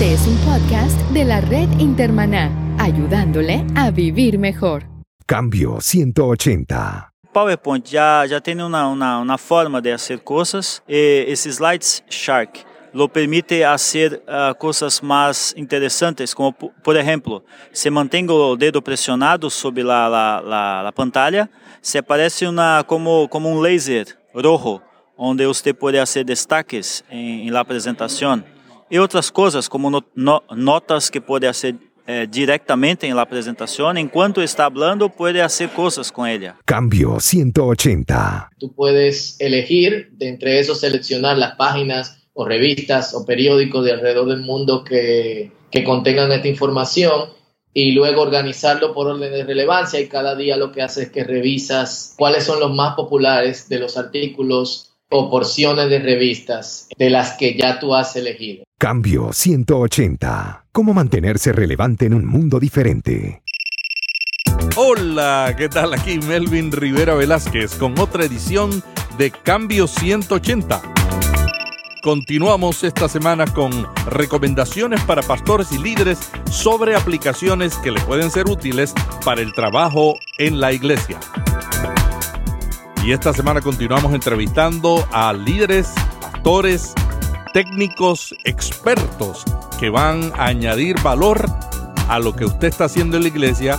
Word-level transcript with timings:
Este 0.00 0.14
es 0.14 0.26
un 0.26 0.36
podcast 0.50 0.98
de 1.10 1.26
la 1.26 1.42
red 1.42 1.68
Intermaná, 1.78 2.50
ayudándole 2.78 3.66
a 3.76 3.90
vivir 3.90 4.38
mejor. 4.38 4.82
Cambio 5.26 5.78
180. 5.78 7.12
PowerPoint 7.34 7.86
já, 7.86 8.26
já 8.26 8.40
tem 8.40 8.62
uma, 8.62 8.88
uma, 8.88 9.18
uma 9.18 9.36
forma 9.36 9.78
de 9.82 9.90
fazer 9.90 10.20
coisas 10.20 10.82
e 10.88 11.26
esse 11.28 11.50
Slides 11.50 12.02
Shark 12.08 12.64
lo 12.94 13.10
permite 13.10 13.62
fazer 13.62 14.22
uh, 14.26 14.54
coisas 14.54 15.02
mais 15.02 15.52
interessantes, 15.54 16.32
como 16.32 16.54
por 16.54 16.96
exemplo, 16.96 17.44
se 17.70 17.90
mantém 17.90 18.26
o 18.30 18.56
dedo 18.56 18.80
pressionado 18.80 19.50
sobre 19.50 19.82
a, 19.82 20.06
a, 20.06 20.88
a, 20.88 20.92
pantalla, 20.92 21.46
se 21.82 21.98
aparece 21.98 22.46
uma, 22.46 22.82
como, 22.84 23.28
como 23.28 23.50
um 23.50 23.60
laser 23.60 24.06
rojo, 24.32 24.80
onde 25.18 25.44
você 25.44 25.74
pode 25.74 25.98
fazer 25.98 26.24
destaques 26.24 27.04
em, 27.10 27.46
em 27.46 27.50
la 27.50 27.60
apresentação. 27.60 28.42
E 28.90 28.98
outras 28.98 29.30
coisas, 29.30 29.68
como 29.68 29.88
no, 29.88 30.04
no, 30.16 30.42
notas 30.56 31.08
que 31.08 31.20
pode 31.20 31.46
fazer 31.46 31.76
eh, 32.06 32.26
directamente 32.28 33.06
en 33.06 33.14
la 33.14 33.24
presentación. 33.24 33.96
En 33.96 34.08
cuanto 34.08 34.42
está 34.42 34.64
hablando, 34.64 35.08
puede 35.08 35.40
hacer 35.40 35.68
cosas 35.70 36.10
con 36.10 36.26
ella. 36.26 36.56
Cambio 36.64 37.20
180. 37.20 38.50
Tú 38.58 38.72
puedes 38.74 39.40
elegir, 39.40 40.10
de 40.12 40.28
entre 40.28 40.58
eso 40.58 40.74
seleccionar 40.74 41.38
las 41.38 41.54
páginas 41.54 42.18
o 42.32 42.44
revistas 42.44 43.14
o 43.14 43.24
periódicos 43.24 43.84
de 43.84 43.92
alrededor 43.92 44.28
del 44.28 44.40
mundo 44.40 44.82
que, 44.82 45.52
que 45.70 45.84
contengan 45.84 46.32
esta 46.32 46.48
información 46.48 47.30
y 47.72 47.92
luego 47.92 48.22
organizarlo 48.22 48.92
por 48.92 49.06
orden 49.06 49.30
de 49.30 49.44
relevancia 49.44 50.00
y 50.00 50.08
cada 50.08 50.34
día 50.34 50.56
lo 50.56 50.72
que 50.72 50.82
hace 50.82 51.04
es 51.04 51.10
que 51.10 51.22
revisas 51.22 52.14
cuáles 52.18 52.42
son 52.42 52.58
los 52.58 52.74
más 52.74 52.96
populares 52.96 53.68
de 53.68 53.78
los 53.78 53.96
artículos 53.96 54.89
o 55.10 55.30
porciones 55.30 55.90
de 55.90 55.98
revistas 55.98 56.88
de 56.96 57.10
las 57.10 57.32
que 57.32 57.56
ya 57.56 57.78
tú 57.78 57.94
has 57.94 58.16
elegido. 58.16 58.64
Cambio 58.78 59.32
180. 59.32 60.64
¿Cómo 60.72 60.94
mantenerse 60.94 61.52
relevante 61.52 62.06
en 62.06 62.14
un 62.14 62.24
mundo 62.24 62.58
diferente? 62.58 63.42
Hola, 64.76 65.54
¿qué 65.58 65.68
tal? 65.68 65.92
Aquí 65.94 66.18
Melvin 66.18 66.72
Rivera 66.72 67.14
Velázquez 67.14 67.74
con 67.74 67.98
otra 67.98 68.24
edición 68.24 68.82
de 69.18 69.30
Cambio 69.30 69.86
180. 69.86 70.80
Continuamos 72.02 72.82
esta 72.82 73.08
semana 73.08 73.44
con 73.46 73.86
recomendaciones 74.06 75.02
para 75.02 75.20
pastores 75.20 75.70
y 75.72 75.78
líderes 75.78 76.30
sobre 76.50 76.96
aplicaciones 76.96 77.76
que 77.78 77.90
le 77.90 78.00
pueden 78.00 78.30
ser 78.30 78.48
útiles 78.48 78.94
para 79.22 79.42
el 79.42 79.52
trabajo 79.52 80.18
en 80.38 80.60
la 80.60 80.72
iglesia. 80.72 81.20
Y 83.02 83.12
esta 83.12 83.32
semana 83.32 83.62
continuamos 83.62 84.12
entrevistando 84.12 85.08
a 85.10 85.32
líderes, 85.32 85.94
pastores, 86.20 86.92
técnicos, 87.54 88.34
expertos 88.44 89.42
que 89.78 89.88
van 89.88 90.32
a 90.36 90.46
añadir 90.46 91.00
valor 91.02 91.46
a 92.08 92.18
lo 92.18 92.36
que 92.36 92.44
usted 92.44 92.68
está 92.68 92.84
haciendo 92.84 93.16
en 93.16 93.22
la 93.22 93.28
iglesia, 93.30 93.78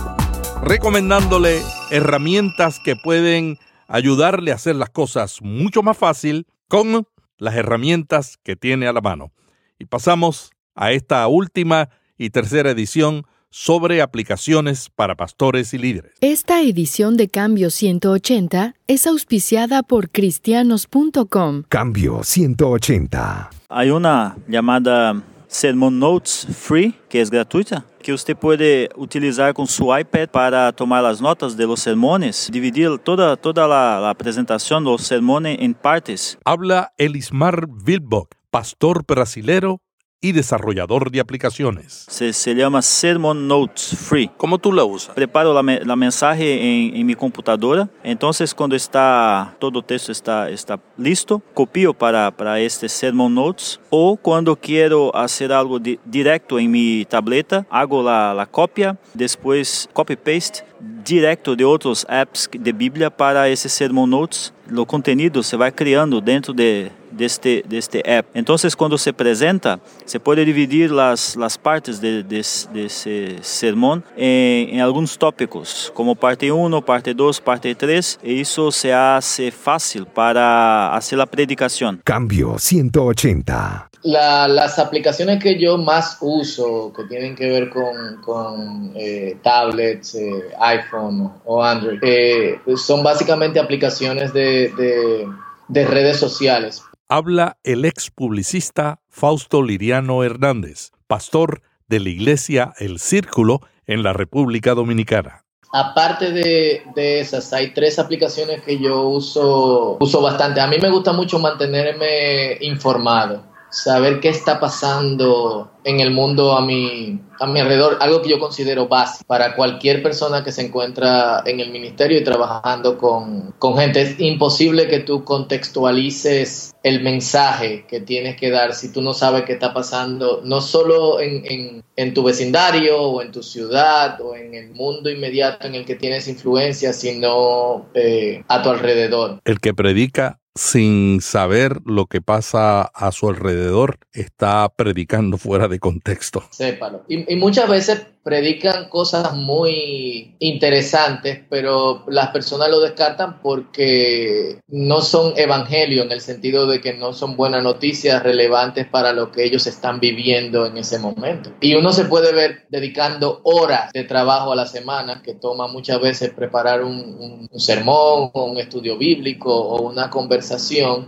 recomendándole 0.64 1.62
herramientas 1.92 2.80
que 2.84 2.96
pueden 2.96 3.58
ayudarle 3.86 4.50
a 4.50 4.56
hacer 4.56 4.74
las 4.74 4.90
cosas 4.90 5.40
mucho 5.40 5.84
más 5.84 5.96
fácil 5.96 6.48
con 6.66 7.06
las 7.38 7.54
herramientas 7.54 8.38
que 8.42 8.56
tiene 8.56 8.88
a 8.88 8.92
la 8.92 9.00
mano. 9.00 9.32
Y 9.78 9.84
pasamos 9.84 10.50
a 10.74 10.90
esta 10.90 11.28
última 11.28 11.90
y 12.18 12.30
tercera 12.30 12.70
edición 12.70 13.24
sobre 13.52 14.02
aplicaciones 14.02 14.90
para 14.90 15.14
pastores 15.14 15.72
y 15.74 15.78
líderes. 15.78 16.12
Esta 16.20 16.62
edición 16.62 17.16
de 17.16 17.28
Cambio 17.28 17.70
180 17.70 18.74
es 18.88 19.06
auspiciada 19.06 19.82
por 19.82 20.10
cristianos.com. 20.10 21.62
Cambio 21.68 22.24
180. 22.24 23.50
Hay 23.68 23.90
una 23.90 24.36
llamada 24.48 25.22
Sermon 25.52 25.98
Notes 25.98 26.46
Free, 26.50 26.94
que 27.10 27.20
es 27.20 27.30
gratuita, 27.30 27.84
que 28.02 28.12
usted 28.12 28.34
puede 28.34 28.88
utilizar 28.96 29.52
con 29.52 29.66
su 29.66 29.96
iPad 29.96 30.28
para 30.28 30.72
tomar 30.72 31.02
las 31.02 31.20
notas 31.20 31.56
de 31.56 31.66
los 31.66 31.80
sermones, 31.80 32.48
dividir 32.50 32.98
toda, 32.98 33.36
toda 33.36 33.68
la, 33.68 34.00
la 34.00 34.14
presentación 34.14 34.82
de 34.82 34.90
los 34.90 35.02
sermones 35.02 35.58
en 35.60 35.74
partes. 35.74 36.38
Habla 36.44 36.92
Elismar 36.96 37.68
Wilbock, 37.86 38.34
pastor 38.50 39.04
brasilero 39.06 39.80
y 40.22 40.32
desarrollador 40.32 41.10
de 41.10 41.20
aplicaciones. 41.20 42.06
Se, 42.08 42.32
se 42.32 42.54
llama 42.54 42.80
Sermon 42.80 43.46
Notes 43.48 43.96
Free. 43.98 44.30
¿Cómo 44.36 44.56
tú 44.56 44.72
la 44.72 44.84
usas? 44.84 45.14
Preparo 45.14 45.52
la, 45.52 45.80
la 45.84 45.96
mensaje 45.96 46.54
en, 46.54 46.96
en, 46.96 47.04
mi 47.04 47.14
computadora. 47.14 47.90
Entonces, 48.04 48.54
cuando 48.54 48.76
está 48.76 49.56
todo 49.58 49.80
el 49.80 49.84
texto 49.84 50.12
está, 50.12 50.48
está 50.48 50.80
listo, 50.96 51.42
copio 51.52 51.92
para, 51.92 52.30
para 52.30 52.60
este 52.60 52.88
Sermon 52.88 53.34
Notes. 53.34 53.80
O 53.90 54.16
cuando 54.16 54.54
quiero 54.54 55.14
hacer 55.14 55.52
algo 55.52 55.80
di, 55.80 55.98
directo 56.04 56.58
en 56.58 56.70
mi 56.70 57.04
tableta, 57.04 57.66
hago 57.68 58.02
la, 58.02 58.32
la 58.32 58.46
copia, 58.46 58.96
después 59.14 59.90
copy-paste 59.92 60.71
directo 61.04 61.56
de 61.56 61.64
outros 61.64 62.04
apps 62.08 62.48
de 62.52 62.72
Bíblia 62.72 63.10
para 63.10 63.48
esse 63.48 63.68
Sermon 63.68 64.06
Notes. 64.06 64.52
O 64.70 64.86
conteúdo 64.86 65.42
se 65.42 65.56
vai 65.56 65.70
criando 65.70 66.20
dentro 66.20 66.54
de, 66.54 66.90
deste, 67.10 67.62
deste 67.66 68.02
app. 68.04 68.28
Então, 68.34 68.56
quando 68.76 68.96
se 68.96 69.10
apresenta, 69.10 69.80
se 70.06 70.18
pode 70.18 70.44
dividir 70.44 70.90
as, 70.98 71.36
as 71.36 71.56
partes 71.56 71.98
de, 71.98 72.22
de, 72.22 72.40
desse 72.72 73.36
sermão 73.42 74.02
em, 74.16 74.76
em 74.76 74.80
alguns 74.80 75.16
tópicos, 75.16 75.90
como 75.94 76.16
parte 76.16 76.50
1, 76.50 76.80
parte 76.82 77.12
2, 77.12 77.40
parte 77.40 77.74
3, 77.74 78.18
e 78.22 78.40
isso 78.40 78.70
se 78.72 78.90
hace 78.90 79.50
fácil 79.50 80.06
para 80.06 80.90
fazer 80.94 81.20
a 81.20 81.26
predicação. 81.26 81.98
Cambio 82.04 82.58
180. 82.58 83.91
La, 84.04 84.48
las 84.48 84.80
aplicaciones 84.80 85.40
que 85.40 85.60
yo 85.60 85.78
más 85.78 86.18
uso, 86.20 86.92
que 86.96 87.04
tienen 87.04 87.36
que 87.36 87.48
ver 87.48 87.70
con, 87.70 88.20
con 88.22 88.92
eh, 88.96 89.36
tablets, 89.42 90.16
eh, 90.16 90.50
iPhone 90.58 91.32
o 91.44 91.62
Android, 91.62 92.00
eh, 92.02 92.60
son 92.76 93.04
básicamente 93.04 93.60
aplicaciones 93.60 94.32
de, 94.32 94.72
de, 94.76 95.28
de 95.68 95.86
redes 95.86 96.16
sociales. 96.16 96.82
Habla 97.08 97.58
el 97.62 97.84
ex 97.84 98.10
publicista 98.10 99.00
Fausto 99.08 99.62
Liriano 99.62 100.24
Hernández, 100.24 100.90
pastor 101.06 101.62
de 101.86 102.00
la 102.00 102.08
iglesia 102.08 102.72
El 102.78 102.98
Círculo 102.98 103.60
en 103.86 104.02
la 104.02 104.12
República 104.12 104.74
Dominicana. 104.74 105.44
Aparte 105.72 106.32
de, 106.32 106.82
de, 106.94 107.20
esas, 107.20 107.52
hay 107.52 107.72
tres 107.72 107.98
aplicaciones 107.98 108.62
que 108.62 108.78
yo 108.78 109.02
uso, 109.02 109.96
uso 110.00 110.20
bastante. 110.20 110.60
A 110.60 110.66
mí 110.66 110.76
me 110.82 110.90
gusta 110.90 111.12
mucho 111.12 111.38
mantenerme 111.38 112.58
informado 112.60 113.51
saber 113.72 114.20
qué 114.20 114.28
está 114.28 114.60
pasando 114.60 115.70
en 115.84 115.98
el 115.98 116.12
mundo 116.12 116.52
a 116.52 116.64
mi, 116.64 117.20
a 117.40 117.46
mi 117.46 117.58
alrededor, 117.58 117.96
algo 118.00 118.22
que 118.22 118.28
yo 118.28 118.38
considero 118.38 118.86
básico 118.86 119.24
para 119.26 119.56
cualquier 119.56 120.02
persona 120.02 120.44
que 120.44 120.52
se 120.52 120.66
encuentra 120.66 121.42
en 121.44 121.58
el 121.58 121.70
ministerio 121.70 122.18
y 122.18 122.22
trabajando 122.22 122.98
con, 122.98 123.52
con 123.58 123.76
gente. 123.76 124.02
Es 124.02 124.20
imposible 124.20 124.88
que 124.88 125.00
tú 125.00 125.24
contextualices 125.24 126.72
el 126.82 127.02
mensaje 127.02 127.86
que 127.88 128.00
tienes 128.00 128.36
que 128.36 128.50
dar 128.50 128.74
si 128.74 128.92
tú 128.92 129.00
no 129.00 129.14
sabes 129.14 129.44
qué 129.44 129.54
está 129.54 129.72
pasando, 129.72 130.42
no 130.44 130.60
solo 130.60 131.20
en, 131.20 131.82
en, 131.96 132.14
tu 132.14 132.22
vecindario 132.22 133.00
o 133.00 133.22
en 133.22 133.32
tu 133.32 133.42
ciudad 133.42 134.20
o 134.20 134.34
en 134.34 134.54
el 134.54 134.70
mundo 134.72 135.10
inmediato 135.10 135.66
en 135.66 135.76
el 135.76 135.84
que 135.84 135.94
tienes 135.94 136.28
influencia, 136.28 136.92
sino 136.92 137.86
eh, 137.94 138.44
a 138.48 138.62
tu 138.62 138.68
alrededor. 138.68 139.40
El 139.44 139.60
que 139.60 139.72
predica 139.72 140.41
sin 140.54 141.20
saber 141.20 141.80
lo 141.84 142.06
que 142.06 142.20
pasa 142.20 142.82
a 142.82 143.12
su 143.12 143.28
alrededor, 143.28 143.98
está 144.12 144.68
predicando 144.68 145.38
fuera 145.38 145.68
de 145.68 145.78
contexto. 145.78 146.44
Sépalo. 146.50 147.04
Y, 147.08 147.36
muchas 147.36 147.68
veces 147.68 148.06
predican 148.22 148.88
cosas 148.88 149.34
muy 149.34 150.36
interesantes, 150.38 151.40
pero 151.50 152.04
las 152.06 152.28
personas 152.28 152.70
lo 152.70 152.78
descartan 152.78 153.40
porque 153.40 154.60
no 154.68 155.00
son 155.00 155.32
evangelio 155.36 156.04
en 156.04 156.12
el 156.12 156.20
sentido 156.20 156.68
de 156.68 156.80
que 156.80 156.94
no 156.94 157.14
son 157.14 157.36
buenas 157.36 157.64
noticias 157.64 158.22
relevantes 158.22 158.86
para 158.86 159.12
lo 159.12 159.32
que 159.32 159.44
ellos 159.44 159.66
están 159.66 159.98
viviendo 159.98 160.66
en 160.66 160.76
ese 160.76 161.00
momento. 161.00 161.50
Y 161.60 161.74
uno 161.74 161.92
se 161.92 162.04
puede 162.04 162.32
ver 162.32 162.66
dedicando 162.68 163.40
horas 163.42 163.90
de 163.92 164.04
trabajo 164.04 164.52
a 164.52 164.56
la 164.56 164.66
semana, 164.66 165.20
que 165.22 165.34
toma 165.34 165.66
muchas 165.66 166.00
veces 166.00 166.30
preparar 166.30 166.84
un, 166.84 166.98
un, 167.18 167.48
un 167.50 167.60
sermón 167.60 168.30
un 168.34 168.58
estudio 168.58 168.96
bíblico 168.96 169.54
o 169.54 169.82
una 169.82 170.10
conversación, 170.10 170.41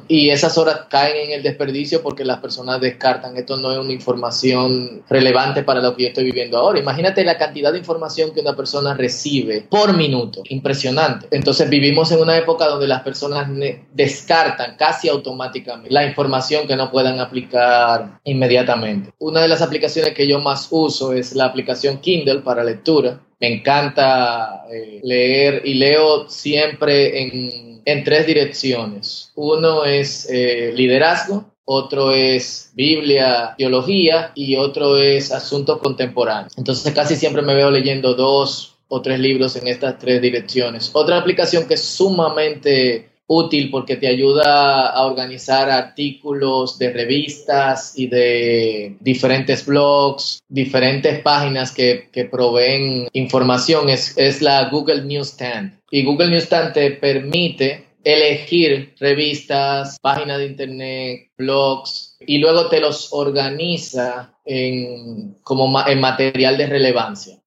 y 0.08 0.30
esas 0.30 0.56
horas 0.58 0.82
caen 0.88 1.28
en 1.28 1.32
el 1.32 1.42
desperdicio 1.42 2.02
porque 2.02 2.24
las 2.24 2.38
personas 2.38 2.80
descartan, 2.80 3.36
esto 3.36 3.56
no 3.56 3.72
es 3.72 3.78
una 3.78 3.92
información 3.92 5.02
relevante 5.08 5.62
para 5.62 5.80
lo 5.80 5.94
que 5.94 6.04
yo 6.04 6.08
estoy 6.08 6.24
viviendo 6.24 6.58
ahora. 6.58 6.78
Imagínate 6.78 7.24
la 7.24 7.36
cantidad 7.36 7.72
de 7.72 7.78
información 7.78 8.32
que 8.32 8.40
una 8.40 8.54
persona 8.54 8.94
recibe 8.94 9.66
por 9.68 9.96
minuto. 9.96 10.42
Impresionante. 10.48 11.26
Entonces 11.30 11.68
vivimos 11.68 12.12
en 12.12 12.20
una 12.20 12.36
época 12.36 12.66
donde 12.66 12.86
las 12.86 13.02
personas 13.02 13.48
descartan 13.92 14.76
casi 14.76 15.08
automáticamente 15.08 15.90
la 15.90 16.04
información 16.04 16.66
que 16.66 16.76
no 16.76 16.90
puedan 16.90 17.20
aplicar 17.20 18.20
inmediatamente. 18.24 19.12
Una 19.18 19.40
de 19.40 19.48
las 19.48 19.62
aplicaciones 19.62 20.14
que 20.14 20.26
yo 20.26 20.40
más 20.40 20.68
uso 20.70 21.12
es 21.12 21.34
la 21.34 21.46
aplicación 21.46 21.98
Kindle 21.98 22.40
para 22.40 22.64
lectura. 22.64 23.20
Me 23.40 23.52
encanta 23.52 24.64
eh, 24.72 25.00
leer 25.02 25.62
y 25.64 25.74
leo 25.74 26.28
siempre 26.28 27.22
en, 27.22 27.73
en, 27.84 28.04
tres 28.04 28.26
direcciones. 28.26 29.32
Uno 29.34 29.84
es 29.84 30.28
eh, 30.30 30.72
liderazgo, 30.74 31.44
otro 31.64 32.12
es 32.12 32.70
Biblia, 32.74 33.54
teología 33.56 34.32
y 34.34 34.56
otro 34.56 34.96
es 34.96 35.32
asuntos 35.32 35.78
contemporáneos. 35.78 36.52
Entonces 36.56 36.92
casi 36.92 37.16
siempre 37.16 37.42
me 37.42 37.54
veo 37.54 37.70
leyendo 37.70 38.14
dos 38.14 38.76
o 38.88 39.00
tres 39.00 39.18
libros 39.18 39.56
en 39.56 39.68
estas 39.68 39.98
tres 39.98 40.20
direcciones. 40.20 40.90
Otra 40.92 41.18
aplicación 41.18 41.66
que 41.66 41.74
es 41.74 41.82
sumamente 41.82 43.10
útil 43.26 43.70
porque 43.70 43.96
te 43.96 44.08
ayuda 44.08 44.90
a 44.90 45.06
organizar 45.06 45.70
artículos 45.70 46.78
de 46.78 46.92
revistas 46.92 47.98
y 47.98 48.06
de 48.06 48.96
diferentes 49.00 49.64
blogs, 49.64 50.40
diferentes 50.48 51.20
páginas 51.22 51.72
que, 51.72 52.08
que 52.12 52.24
proveen 52.26 53.08
información, 53.12 53.88
es, 53.88 54.16
es 54.18 54.42
la 54.42 54.68
Google 54.68 55.04
Newsstand. 55.04 55.80
Y 55.90 56.04
Google 56.04 56.30
Newsstand 56.30 56.72
te 56.72 56.90
permite 56.92 57.84
elegir 58.04 58.94
revistas, 58.98 59.98
páginas 60.00 60.38
de 60.38 60.46
internet, 60.46 61.30
blogs 61.36 62.16
y 62.20 62.38
luego 62.38 62.68
te 62.68 62.80
los 62.80 63.08
organiza 63.12 64.34
en, 64.44 65.38
como 65.42 65.86
en 65.86 66.00
material 66.00 66.58
de 66.58 66.66
relevancia 66.66 67.38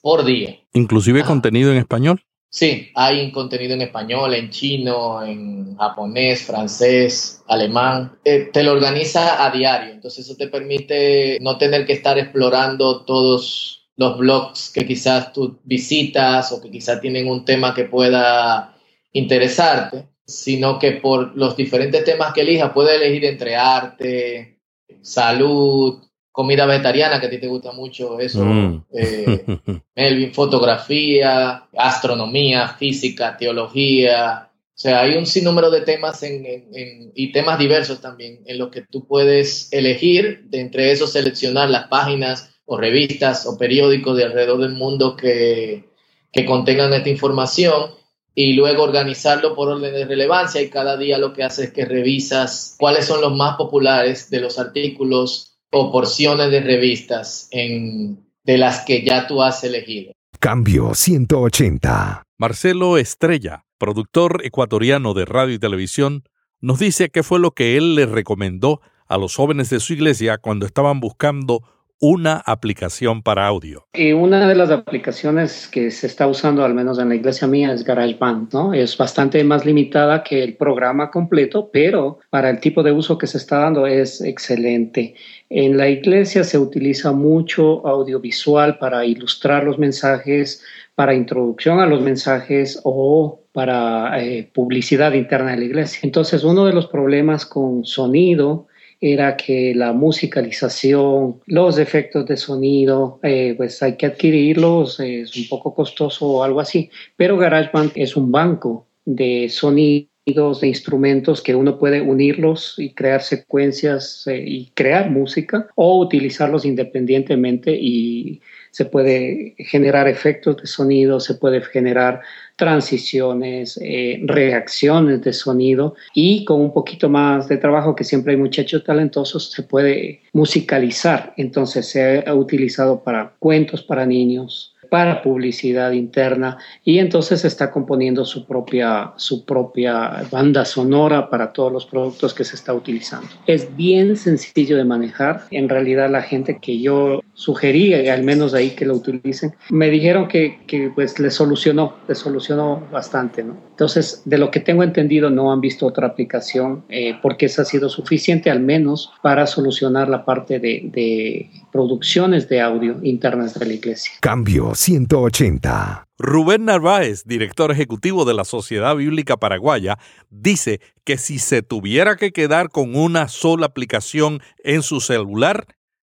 por 0.00 0.24
día. 0.24 0.56
Inclusive 0.72 1.24
contenido 1.24 1.72
en 1.72 1.78
español. 1.78 2.22
Sí, 2.48 2.90
hay 2.94 3.30
contenido 3.32 3.74
en 3.74 3.82
español, 3.82 4.34
en 4.34 4.50
chino, 4.50 5.22
en 5.22 5.76
japonés, 5.76 6.42
francés, 6.46 7.42
alemán. 7.46 8.18
Eh, 8.24 8.48
te 8.52 8.62
lo 8.62 8.72
organiza 8.72 9.44
a 9.44 9.50
diario, 9.50 9.92
entonces 9.92 10.24
eso 10.24 10.36
te 10.36 10.48
permite 10.48 11.38
no 11.40 11.58
tener 11.58 11.84
que 11.86 11.92
estar 11.92 12.18
explorando 12.18 13.04
todos 13.04 13.90
los 13.96 14.18
blogs 14.18 14.70
que 14.70 14.86
quizás 14.86 15.32
tú 15.32 15.58
visitas 15.64 16.52
o 16.52 16.60
que 16.60 16.70
quizás 16.70 17.00
tienen 17.00 17.28
un 17.28 17.44
tema 17.44 17.74
que 17.74 17.84
pueda 17.84 18.76
interesarte, 19.12 20.08
sino 20.26 20.78
que 20.78 20.92
por 20.92 21.36
los 21.36 21.56
diferentes 21.56 22.04
temas 22.04 22.32
que 22.32 22.42
elijas 22.42 22.72
puedes 22.72 22.96
elegir 22.96 23.24
entre 23.24 23.56
arte, 23.56 24.60
salud, 25.02 26.02
comida 26.36 26.66
vegetariana, 26.66 27.18
que 27.18 27.28
a 27.28 27.30
ti 27.30 27.38
te 27.38 27.46
gusta 27.46 27.72
mucho 27.72 28.20
eso, 28.20 28.44
mm. 28.44 28.84
eh, 28.92 29.44
Melvin, 29.96 30.34
fotografía, 30.34 31.66
astronomía, 31.74 32.68
física, 32.68 33.38
teología. 33.38 34.50
O 34.52 34.78
sea, 34.78 35.00
hay 35.00 35.16
un 35.16 35.24
sinnúmero 35.24 35.70
de 35.70 35.80
temas 35.80 36.22
y 36.22 37.32
temas 37.32 37.58
diversos 37.58 38.02
también 38.02 38.42
en 38.44 38.58
los 38.58 38.68
que 38.68 38.82
tú 38.82 39.06
puedes 39.06 39.72
elegir, 39.72 40.44
de 40.50 40.60
entre 40.60 40.92
esos 40.92 41.12
seleccionar 41.12 41.70
las 41.70 41.88
páginas 41.88 42.54
o 42.66 42.76
revistas 42.76 43.46
o 43.46 43.56
periódicos 43.56 44.14
de 44.18 44.24
alrededor 44.24 44.60
del 44.60 44.72
mundo 44.72 45.16
que, 45.16 45.84
que 46.30 46.44
contengan 46.44 46.92
esta 46.92 47.08
información 47.08 47.92
y 48.34 48.52
luego 48.52 48.82
organizarlo 48.82 49.54
por 49.54 49.70
orden 49.70 49.94
de 49.94 50.04
relevancia 50.04 50.60
y 50.60 50.68
cada 50.68 50.98
día 50.98 51.16
lo 51.16 51.32
que 51.32 51.44
haces 51.44 51.68
es 51.68 51.72
que 51.72 51.86
revisas 51.86 52.76
cuáles 52.78 53.06
son 53.06 53.22
los 53.22 53.34
más 53.34 53.56
populares 53.56 54.28
de 54.28 54.40
los 54.40 54.58
artículos 54.58 55.55
o 55.70 55.92
porciones 55.92 56.50
de 56.50 56.60
revistas 56.60 57.48
en, 57.50 58.26
de 58.44 58.58
las 58.58 58.84
que 58.84 59.04
ya 59.04 59.26
tú 59.26 59.42
has 59.42 59.62
elegido. 59.64 60.12
Cambio 60.38 60.94
180. 60.94 62.22
Marcelo 62.38 62.98
Estrella, 62.98 63.64
productor 63.78 64.42
ecuatoriano 64.44 65.14
de 65.14 65.24
radio 65.24 65.54
y 65.54 65.58
televisión, 65.58 66.24
nos 66.60 66.78
dice 66.78 67.08
qué 67.08 67.22
fue 67.22 67.40
lo 67.40 67.52
que 67.52 67.76
él 67.76 67.94
le 67.94 68.06
recomendó 68.06 68.80
a 69.08 69.18
los 69.18 69.34
jóvenes 69.36 69.70
de 69.70 69.80
su 69.80 69.92
iglesia 69.92 70.38
cuando 70.38 70.66
estaban 70.66 71.00
buscando 71.00 71.62
una 71.98 72.42
aplicación 72.44 73.22
para 73.22 73.46
audio. 73.46 73.86
Y 73.94 74.12
una 74.12 74.46
de 74.46 74.54
las 74.54 74.70
aplicaciones 74.70 75.66
que 75.66 75.90
se 75.90 76.06
está 76.06 76.26
usando, 76.26 76.64
al 76.64 76.74
menos 76.74 76.98
en 76.98 77.08
la 77.08 77.14
iglesia 77.14 77.48
mía, 77.48 77.72
es 77.72 77.84
GarageBand, 77.84 78.52
¿no? 78.52 78.74
Es 78.74 78.96
bastante 78.96 79.42
más 79.44 79.64
limitada 79.64 80.22
que 80.22 80.42
el 80.42 80.56
programa 80.56 81.10
completo, 81.10 81.70
pero 81.72 82.18
para 82.30 82.50
el 82.50 82.60
tipo 82.60 82.82
de 82.82 82.92
uso 82.92 83.16
que 83.16 83.26
se 83.26 83.38
está 83.38 83.60
dando 83.60 83.86
es 83.86 84.20
excelente. 84.20 85.14
En 85.48 85.76
la 85.76 85.88
iglesia 85.88 86.44
se 86.44 86.58
utiliza 86.58 87.12
mucho 87.12 87.86
audiovisual 87.86 88.78
para 88.78 89.04
ilustrar 89.04 89.64
los 89.64 89.78
mensajes, 89.78 90.62
para 90.94 91.14
introducción 91.14 91.80
a 91.80 91.86
los 91.86 92.02
mensajes 92.02 92.80
o 92.84 93.40
para 93.52 94.22
eh, 94.22 94.50
publicidad 94.52 95.12
interna 95.12 95.52
de 95.52 95.58
la 95.58 95.64
iglesia. 95.64 96.00
Entonces, 96.02 96.44
uno 96.44 96.66
de 96.66 96.74
los 96.74 96.88
problemas 96.88 97.46
con 97.46 97.84
sonido 97.84 98.66
era 99.00 99.36
que 99.36 99.74
la 99.74 99.92
musicalización, 99.92 101.40
los 101.46 101.78
efectos 101.78 102.26
de 102.26 102.36
sonido, 102.36 103.20
eh, 103.22 103.54
pues 103.56 103.82
hay 103.82 103.96
que 103.96 104.06
adquirirlos, 104.06 105.00
es 105.00 105.36
un 105.36 105.48
poco 105.48 105.74
costoso 105.74 106.26
o 106.26 106.42
algo 106.42 106.60
así, 106.60 106.90
pero 107.16 107.36
GarageBand 107.36 107.92
es 107.94 108.16
un 108.16 108.32
banco 108.32 108.86
de 109.04 109.48
sonidos, 109.48 110.08
de 110.26 110.66
instrumentos 110.66 111.40
que 111.40 111.54
uno 111.54 111.78
puede 111.78 112.00
unirlos 112.00 112.74
y 112.78 112.90
crear 112.90 113.22
secuencias 113.22 114.26
eh, 114.26 114.42
y 114.44 114.72
crear 114.74 115.08
música 115.08 115.68
o 115.76 116.00
utilizarlos 116.00 116.64
independientemente 116.64 117.70
y 117.72 118.40
se 118.72 118.86
puede 118.86 119.54
generar 119.56 120.08
efectos 120.08 120.56
de 120.56 120.66
sonido, 120.66 121.20
se 121.20 121.34
puede 121.34 121.62
generar 121.62 122.22
transiciones, 122.56 123.78
eh, 123.80 124.20
reacciones 124.24 125.22
de 125.22 125.32
sonido 125.32 125.94
y 126.12 126.44
con 126.44 126.60
un 126.60 126.72
poquito 126.72 127.08
más 127.08 127.48
de 127.48 127.58
trabajo 127.58 127.94
que 127.94 128.02
siempre 128.02 128.32
hay 128.32 128.38
muchachos 128.38 128.82
talentosos 128.82 129.52
se 129.52 129.62
puede 129.62 130.22
musicalizar. 130.32 131.34
Entonces 131.36 131.86
se 131.86 132.24
ha 132.26 132.34
utilizado 132.34 133.00
para 133.04 133.32
cuentos 133.38 133.80
para 133.80 134.04
niños, 134.04 134.75
para 134.88 135.22
publicidad 135.22 135.92
interna 135.92 136.58
y 136.84 136.98
entonces 136.98 137.44
está 137.44 137.70
componiendo 137.70 138.24
su 138.24 138.46
propia, 138.46 139.12
su 139.16 139.44
propia 139.44 140.24
banda 140.30 140.64
sonora 140.64 141.30
para 141.30 141.52
todos 141.52 141.72
los 141.72 141.86
productos 141.86 142.34
que 142.34 142.44
se 142.44 142.56
está 142.56 142.74
utilizando. 142.74 143.28
Es 143.46 143.74
bien 143.76 144.16
sencillo 144.16 144.76
de 144.76 144.84
manejar. 144.84 145.44
En 145.50 145.68
realidad 145.68 146.10
la 146.10 146.22
gente 146.22 146.58
que 146.60 146.80
yo 146.80 147.22
sugerí, 147.34 147.94
al 148.08 148.22
menos 148.22 148.54
ahí 148.54 148.70
que 148.70 148.86
lo 148.86 148.94
utilicen, 148.94 149.54
me 149.70 149.90
dijeron 149.90 150.28
que, 150.28 150.60
que 150.66 150.90
pues 150.94 151.18
le 151.18 151.30
solucionó, 151.30 151.94
le 152.08 152.14
solucionó 152.14 152.82
bastante. 152.90 153.44
¿no? 153.44 153.65
Entonces, 153.76 154.22
de 154.24 154.38
lo 154.38 154.50
que 154.50 154.58
tengo 154.58 154.82
entendido, 154.82 155.28
no 155.28 155.52
han 155.52 155.60
visto 155.60 155.84
otra 155.84 156.06
aplicación 156.06 156.86
eh, 156.88 157.18
porque 157.20 157.44
esa 157.44 157.60
ha 157.60 157.64
sido 157.66 157.90
suficiente 157.90 158.50
al 158.50 158.60
menos 158.60 159.12
para 159.20 159.46
solucionar 159.46 160.08
la 160.08 160.24
parte 160.24 160.58
de, 160.58 160.88
de 160.90 161.50
producciones 161.72 162.48
de 162.48 162.62
audio 162.62 162.96
internas 163.02 163.52
de 163.52 163.66
la 163.66 163.74
iglesia. 163.74 164.12
Cambio 164.20 164.74
180. 164.74 166.08
Rubén 166.16 166.64
Narváez, 166.64 167.24
director 167.26 167.70
ejecutivo 167.70 168.24
de 168.24 168.32
la 168.32 168.46
Sociedad 168.46 168.96
Bíblica 168.96 169.36
Paraguaya, 169.36 169.98
dice 170.30 170.80
que 171.04 171.18
si 171.18 171.38
se 171.38 171.60
tuviera 171.60 172.16
que 172.16 172.32
quedar 172.32 172.70
con 172.70 172.96
una 172.96 173.28
sola 173.28 173.66
aplicación 173.66 174.40
en 174.64 174.80
su 174.80 175.02
celular, 175.02 175.66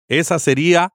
esa 0.08 0.40
sería 0.40 0.94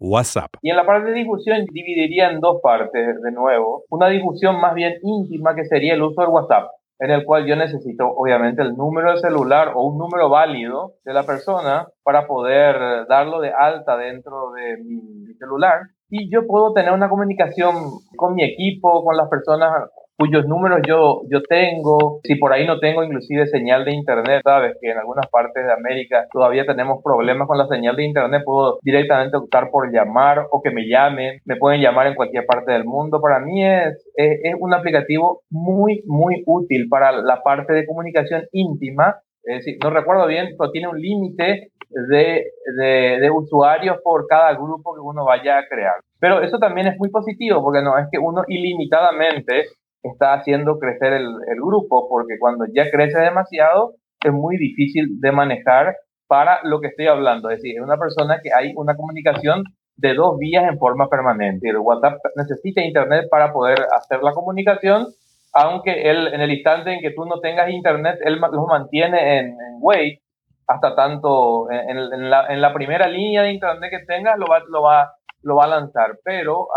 WhatsApp. 0.00 0.50
Y 0.62 0.70
en 0.70 0.76
la 0.76 0.86
parte 0.86 1.10
de 1.10 1.14
difusión 1.14 1.64
dividiría 1.72 2.30
en 2.30 2.40
dos 2.40 2.60
partes 2.62 3.20
de 3.22 3.32
nuevo. 3.32 3.84
Una 3.90 4.08
difusión 4.08 4.60
más 4.60 4.74
bien 4.74 4.94
íntima 5.02 5.54
que 5.54 5.64
sería 5.64 5.94
el 5.94 6.02
uso 6.02 6.20
del 6.20 6.30
WhatsApp 6.30 6.68
en 7.00 7.10
el 7.10 7.24
cual 7.24 7.46
yo 7.46 7.54
necesito 7.54 8.08
obviamente 8.08 8.62
el 8.62 8.74
número 8.76 9.12
de 9.12 9.20
celular 9.20 9.72
o 9.74 9.86
un 9.86 9.98
número 9.98 10.28
válido 10.28 10.94
de 11.04 11.12
la 11.12 11.22
persona 11.22 11.86
para 12.02 12.26
poder 12.26 13.06
darlo 13.08 13.40
de 13.40 13.52
alta 13.52 13.96
dentro 13.96 14.50
de 14.52 14.78
mi 14.82 15.32
celular 15.34 15.80
y 16.10 16.30
yo 16.32 16.46
puedo 16.46 16.72
tener 16.72 16.92
una 16.92 17.08
comunicación 17.08 17.74
con 18.16 18.34
mi 18.34 18.44
equipo, 18.44 19.04
con 19.04 19.16
las 19.16 19.28
personas 19.28 19.70
cuyos 20.18 20.46
números 20.46 20.80
yo, 20.84 21.22
yo 21.30 21.42
tengo, 21.48 22.18
si 22.24 22.34
por 22.34 22.52
ahí 22.52 22.66
no 22.66 22.80
tengo 22.80 23.04
inclusive 23.04 23.46
señal 23.46 23.84
de 23.84 23.92
internet, 23.92 24.42
sabes 24.42 24.76
que 24.80 24.90
en 24.90 24.98
algunas 24.98 25.28
partes 25.28 25.64
de 25.64 25.72
América 25.72 26.26
todavía 26.32 26.66
tenemos 26.66 27.00
problemas 27.04 27.46
con 27.46 27.56
la 27.56 27.68
señal 27.68 27.94
de 27.94 28.04
internet, 28.04 28.42
puedo 28.44 28.80
directamente 28.82 29.36
optar 29.36 29.70
por 29.70 29.92
llamar 29.92 30.46
o 30.50 30.60
que 30.60 30.72
me 30.72 30.88
llamen, 30.88 31.38
me 31.44 31.54
pueden 31.54 31.80
llamar 31.80 32.08
en 32.08 32.16
cualquier 32.16 32.44
parte 32.46 32.72
del 32.72 32.84
mundo. 32.84 33.20
Para 33.20 33.38
mí 33.38 33.64
es, 33.64 34.10
es, 34.16 34.54
un 34.58 34.74
aplicativo 34.74 35.42
muy, 35.50 36.02
muy 36.06 36.42
útil 36.46 36.88
para 36.88 37.12
la 37.12 37.40
parte 37.44 37.72
de 37.72 37.86
comunicación 37.86 38.42
íntima. 38.50 39.20
Es 39.44 39.58
decir, 39.58 39.78
no 39.80 39.90
recuerdo 39.90 40.26
bien, 40.26 40.48
pero 40.58 40.72
tiene 40.72 40.88
un 40.88 41.00
límite 41.00 41.70
de, 42.10 42.44
de, 42.76 43.18
de 43.20 43.30
usuarios 43.30 43.98
por 44.02 44.26
cada 44.26 44.52
grupo 44.54 44.94
que 44.94 45.00
uno 45.00 45.24
vaya 45.24 45.58
a 45.58 45.68
crear. 45.68 45.94
Pero 46.18 46.42
eso 46.42 46.58
también 46.58 46.88
es 46.88 46.98
muy 46.98 47.08
positivo 47.10 47.62
porque 47.62 47.82
no 47.82 47.96
es 47.96 48.08
que 48.10 48.18
uno 48.18 48.42
ilimitadamente 48.48 49.66
está 50.02 50.34
haciendo 50.34 50.78
crecer 50.78 51.12
el, 51.12 51.26
el, 51.26 51.60
grupo, 51.64 52.08
porque 52.08 52.38
cuando 52.38 52.64
ya 52.72 52.90
crece 52.90 53.18
demasiado 53.18 53.94
es 54.24 54.32
muy 54.32 54.56
difícil 54.56 55.20
de 55.20 55.32
manejar 55.32 55.94
para 56.26 56.60
lo 56.62 56.80
que 56.80 56.88
estoy 56.88 57.06
hablando. 57.06 57.50
Es 57.50 57.58
decir, 57.58 57.76
es 57.76 57.82
una 57.82 57.96
persona 57.96 58.40
que 58.42 58.52
hay 58.52 58.72
una 58.76 58.94
comunicación 58.94 59.64
de 59.96 60.14
dos 60.14 60.38
vías 60.38 60.64
en 60.68 60.78
forma 60.78 61.08
permanente. 61.08 61.68
El 61.68 61.78
WhatsApp 61.78 62.18
necesita 62.36 62.80
Internet 62.80 63.26
para 63.30 63.52
poder 63.52 63.78
hacer 63.96 64.22
la 64.22 64.32
comunicación, 64.32 65.06
aunque 65.52 66.08
él, 66.08 66.28
en 66.28 66.40
el 66.40 66.52
instante 66.52 66.92
en 66.92 67.00
que 67.00 67.10
tú 67.10 67.24
no 67.24 67.40
tengas 67.40 67.70
Internet, 67.70 68.18
él 68.24 68.38
lo 68.40 68.66
mantiene 68.66 69.38
en, 69.38 69.46
en 69.46 69.78
wait 69.80 70.20
hasta 70.68 70.94
tanto, 70.94 71.70
en, 71.70 72.30
la, 72.30 72.46
en, 72.48 72.60
la, 72.60 72.74
primera 72.74 73.08
línea 73.08 73.42
de 73.42 73.52
Internet 73.52 73.90
que 73.90 74.04
tengas, 74.06 74.38
lo 74.38 74.46
va, 74.46 74.62
lo 74.68 74.82
va, 74.82 75.10
lo 75.42 75.56
va 75.56 75.64
a 75.64 75.68
lanzar. 75.68 76.18
Pero 76.22 76.68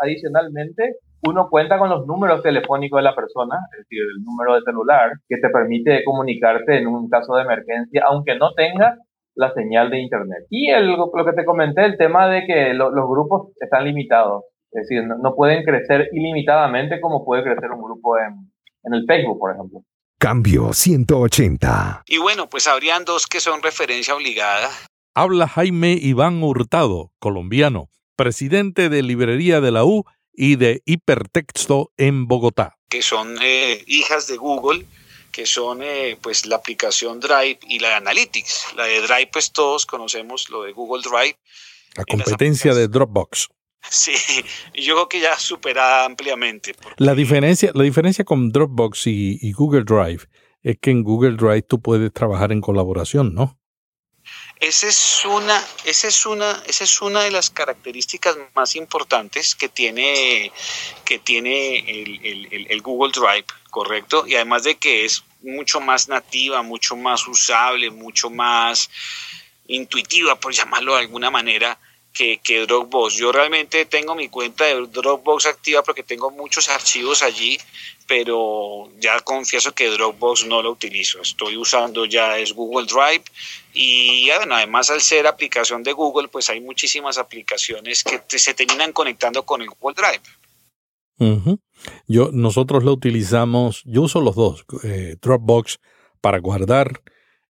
adicionalmente, 0.00 0.96
uno 1.22 1.48
cuenta 1.48 1.78
con 1.78 1.88
los 1.88 2.06
números 2.06 2.42
telefónicos 2.42 2.98
de 2.98 3.04
la 3.04 3.14
persona, 3.14 3.56
es 3.72 3.78
decir, 3.78 4.00
el 4.00 4.24
número 4.24 4.54
de 4.54 4.62
celular, 4.62 5.12
que 5.28 5.36
te 5.36 5.48
permite 5.50 6.04
comunicarte 6.04 6.78
en 6.78 6.86
un 6.88 7.08
caso 7.08 7.34
de 7.36 7.42
emergencia, 7.42 8.02
aunque 8.06 8.36
no 8.36 8.52
tengas 8.54 8.98
la 9.34 9.52
señal 9.54 9.90
de 9.90 10.00
Internet. 10.00 10.46
Y 10.50 10.70
el, 10.70 10.88
lo 10.88 11.24
que 11.24 11.32
te 11.32 11.44
comenté, 11.44 11.84
el 11.84 11.96
tema 11.96 12.28
de 12.28 12.44
que 12.44 12.74
los 12.74 13.08
grupos 13.08 13.52
están 13.60 13.84
limitados, 13.84 14.44
es 14.72 14.88
decir, 14.88 15.04
no, 15.06 15.34
pueden 15.34 15.64
crecer 15.64 16.08
ilimitadamente 16.12 17.00
como 17.00 17.24
puede 17.24 17.42
crecer 17.42 17.70
un 17.70 17.82
grupo 17.82 18.18
en, 18.18 18.50
en 18.84 18.94
el 18.94 19.04
Facebook, 19.06 19.38
por 19.38 19.54
ejemplo. 19.54 19.80
Cambio 20.18 20.72
180. 20.72 22.04
Y 22.06 22.18
bueno, 22.18 22.48
pues 22.48 22.66
habrían 22.66 23.04
dos 23.04 23.26
que 23.26 23.40
son 23.40 23.62
referencia 23.62 24.14
obligada. 24.14 24.68
Habla 25.14 25.46
Jaime 25.46 25.98
Iván 26.00 26.42
Hurtado, 26.42 27.10
colombiano, 27.18 27.88
presidente 28.16 28.88
de 28.88 29.02
Librería 29.02 29.60
de 29.60 29.72
la 29.72 29.84
U 29.84 30.04
y 30.32 30.56
de 30.56 30.82
Hipertexto 30.84 31.92
en 31.96 32.26
Bogotá. 32.26 32.78
Que 32.88 33.02
son 33.02 33.38
eh, 33.42 33.82
hijas 33.86 34.26
de 34.26 34.36
Google, 34.36 34.86
que 35.30 35.46
son 35.46 35.82
eh, 35.82 36.18
pues 36.20 36.46
la 36.46 36.56
aplicación 36.56 37.20
Drive 37.20 37.58
y 37.68 37.78
la 37.78 37.88
de 37.88 37.94
Analytics. 37.94 38.74
La 38.76 38.84
de 38.84 39.00
Drive 39.00 39.30
pues 39.32 39.52
todos 39.52 39.86
conocemos 39.86 40.50
lo 40.50 40.62
de 40.62 40.72
Google 40.72 41.02
Drive. 41.02 41.36
La 41.94 42.04
competencia 42.04 42.74
de 42.74 42.88
Dropbox. 42.88 43.48
Sí, 43.90 44.12
yo 44.74 44.94
creo 44.94 45.08
que 45.08 45.20
ya 45.20 45.38
superada 45.38 46.04
ampliamente. 46.04 46.74
La, 46.96 47.14
diferencia, 47.14 47.70
la 47.74 47.82
diferencia 47.82 48.24
con 48.24 48.50
Dropbox 48.50 49.06
y, 49.06 49.52
Google 49.52 49.84
Drive 49.84 50.28
es 50.62 50.78
que 50.80 50.90
en 50.90 51.02
Google 51.02 51.36
Drive 51.36 51.62
tú 51.62 51.80
puedes 51.80 52.12
trabajar 52.12 52.52
en 52.52 52.60
colaboración, 52.60 53.34
¿no? 53.34 53.58
Esa 54.62 54.86
es 54.86 55.24
una, 55.24 55.60
esa 55.84 56.06
es 56.06 56.24
una, 56.24 56.62
esa 56.68 56.84
es 56.84 57.02
una 57.02 57.24
de 57.24 57.32
las 57.32 57.50
características 57.50 58.36
más 58.54 58.76
importantes 58.76 59.56
que 59.56 59.68
tiene, 59.68 60.52
que 61.04 61.18
tiene 61.18 61.78
el, 61.78 62.66
el, 62.70 62.80
Google 62.80 63.10
Drive, 63.12 63.46
correcto, 63.70 64.24
y 64.24 64.36
además 64.36 64.62
de 64.62 64.76
que 64.76 65.04
es 65.04 65.24
mucho 65.42 65.80
más 65.80 66.08
nativa, 66.08 66.62
mucho 66.62 66.94
más 66.94 67.26
usable, 67.26 67.90
mucho 67.90 68.30
más 68.30 68.88
intuitiva, 69.66 70.38
por 70.38 70.52
llamarlo 70.52 70.94
de 70.94 71.00
alguna 71.00 71.32
manera, 71.32 71.76
que, 72.12 72.38
que, 72.38 72.66
Dropbox. 72.66 73.14
Yo 73.14 73.32
realmente 73.32 73.84
tengo 73.86 74.14
mi 74.14 74.28
cuenta 74.28 74.64
de 74.64 74.86
Dropbox 74.86 75.46
activa 75.46 75.82
porque 75.82 76.02
tengo 76.02 76.30
muchos 76.30 76.68
archivos 76.68 77.22
allí, 77.22 77.58
pero 78.06 78.90
ya 79.00 79.20
confieso 79.20 79.74
que 79.74 79.88
Dropbox 79.88 80.46
no 80.46 80.62
lo 80.62 80.70
utilizo. 80.70 81.20
Estoy 81.20 81.56
usando 81.56 82.04
ya 82.04 82.38
es 82.38 82.52
Google 82.52 82.86
Drive 82.86 83.24
y 83.72 84.28
bueno, 84.36 84.56
además 84.56 84.90
al 84.90 85.00
ser 85.00 85.26
aplicación 85.26 85.82
de 85.82 85.92
Google, 85.92 86.28
pues 86.28 86.50
hay 86.50 86.60
muchísimas 86.60 87.18
aplicaciones 87.18 88.04
que 88.04 88.38
se 88.38 88.54
terminan 88.54 88.92
conectando 88.92 89.44
con 89.44 89.62
el 89.62 89.68
Google 89.68 89.94
Drive. 89.96 90.22
Yo, 92.06 92.30
nosotros 92.32 92.84
lo 92.84 92.92
utilizamos, 92.92 93.82
yo 93.84 94.02
uso 94.02 94.20
los 94.20 94.34
dos, 94.34 94.64
eh, 94.84 95.16
Dropbox 95.20 95.78
para 96.20 96.38
guardar 96.38 97.02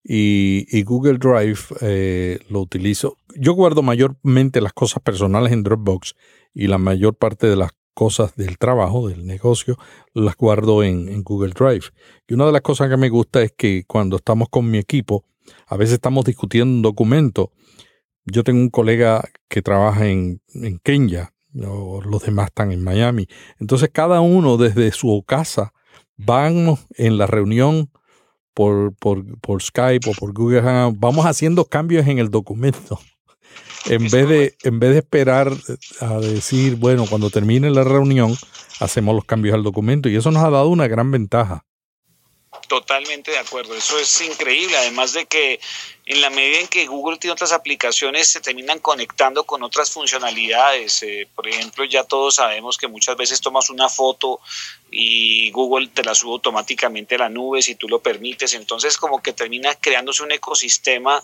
y, 0.05 0.83
Google 0.83 1.19
Drive 1.19 1.61
eh, 1.81 2.41
lo 2.49 2.61
utilizo. 2.61 3.17
Yo 3.37 3.53
guardo 3.53 3.83
mayormente 3.83 4.61
las 4.61 4.73
cosas 4.73 5.03
personales 5.03 5.53
en 5.53 5.63
Dropbox 5.63 6.15
y 6.55 6.67
la 6.67 6.79
mayor 6.79 7.15
parte 7.15 7.47
de 7.47 7.57
las 7.57 7.71
cosas 7.95 8.35
del 8.37 8.59
trabajo, 8.59 9.09
del 9.09 9.27
negocio, 9.27 9.77
las 10.15 10.37
guardo 10.37 10.83
en, 10.83 11.23
Google 11.23 11.53
Drive. 11.53 11.87
Y 12.27 12.35
una 12.35 12.47
de 12.47 12.53
las 12.53 12.63
cosas 12.63 12.89
que 12.89 12.97
me 12.97 13.11
gusta 13.11 13.43
es 13.43 13.53
que 13.57 13.85
cuando 13.87 14.17
estamos 14.17 14.49
con 14.49 14.71
mi 14.71 14.79
equipo, 14.79 15.25
a 15.67 15.77
veces 15.77 15.95
estamos 15.95 16.25
discutiendo 16.25 16.75
un 16.75 16.83
documento. 16.83 17.53
Yo 18.25 18.45
tengo 18.45 18.61
un 18.61 18.71
colega 18.71 19.29
que 19.49 19.63
trabaja 19.63 20.07
en, 20.07 20.41
en 20.55 20.79
Kenia, 20.79 21.35
los 21.53 22.23
demás 22.23 22.47
están 22.47 22.73
en 22.73 22.83
Miami. 22.83 23.27
Entonces 23.59 23.91
cada 23.93 24.21
uno 24.21 24.57
desde 24.57 24.91
su 24.93 25.23
casa 25.27 25.73
vamos 26.17 26.87
en 26.97 27.19
la 27.19 27.27
reunión 27.27 27.91
por, 28.55 28.95
por, 28.97 29.39
por 29.41 29.63
Skype 29.63 30.11
o 30.11 30.13
por 30.13 30.33
Google 30.33 30.63
Hangout, 30.63 30.97
vamos 30.99 31.27
haciendo 31.27 31.65
cambios 31.65 32.07
en 32.07 32.19
el 32.19 32.31
documento. 32.31 33.01
En 33.85 34.09
vez, 34.11 34.29
de, 34.29 34.57
en 34.63 34.79
vez 34.79 34.93
de 34.93 34.99
esperar 34.99 35.53
a 36.01 36.21
decir, 36.21 36.77
bueno, 36.77 37.05
cuando 37.11 37.31
termine 37.31 37.69
la 37.69 37.83
reunión, 37.83 38.39
hacemos 38.79 39.13
los 39.13 39.25
cambios 39.25 39.57
al 39.57 39.65
documento 39.65 40.09
y 40.09 40.15
eso 40.15 40.31
nos 40.31 40.45
ha 40.45 40.51
dado 40.51 40.69
una 40.69 40.87
gran 40.87 41.11
ventaja. 41.11 41.65
Totalmente 42.69 43.33
de 43.33 43.39
acuerdo, 43.39 43.75
eso 43.75 43.99
es 43.99 44.21
increíble, 44.21 44.77
además 44.77 45.15
de 45.15 45.27
que 45.27 45.59
en 46.05 46.21
la 46.21 46.31
medida 46.31 46.59
en 46.59 46.67
que 46.67 46.87
Google 46.87 47.19
tiene 47.19 47.33
otras 47.33 47.53
aplicaciones 47.53 48.29
se 48.29 48.41
terminan 48.41 48.81
conectando 48.81 49.45
con 49.45 49.63
otras 49.63 49.91
funcionalidades. 49.91 51.03
Eh, 51.05 51.29
por 51.35 51.47
ejemplo, 51.47 51.85
ya 51.85 52.03
todos 52.03 52.37
sabemos 52.37 52.77
que 52.77 52.89
muchas 52.89 53.17
veces 53.17 53.41
tomas 53.41 53.71
una 53.71 53.89
foto 53.89 54.41
y 54.91 55.51
Google 55.53 55.89
te 55.89 56.03
la 56.03 56.15
sube 56.15 56.33
automáticamente 56.33 57.15
a 57.15 57.19
la 57.19 57.29
nube 57.29 57.63
si 57.63 57.77
tú 57.77 57.89
lo 57.89 58.01
permites, 58.01 58.55
entonces 58.55 58.99
como 58.99 59.23
que 59.23 59.33
termina 59.33 59.75
creándose 59.77 60.23
un 60.25 60.33
ecosistema 60.33 61.23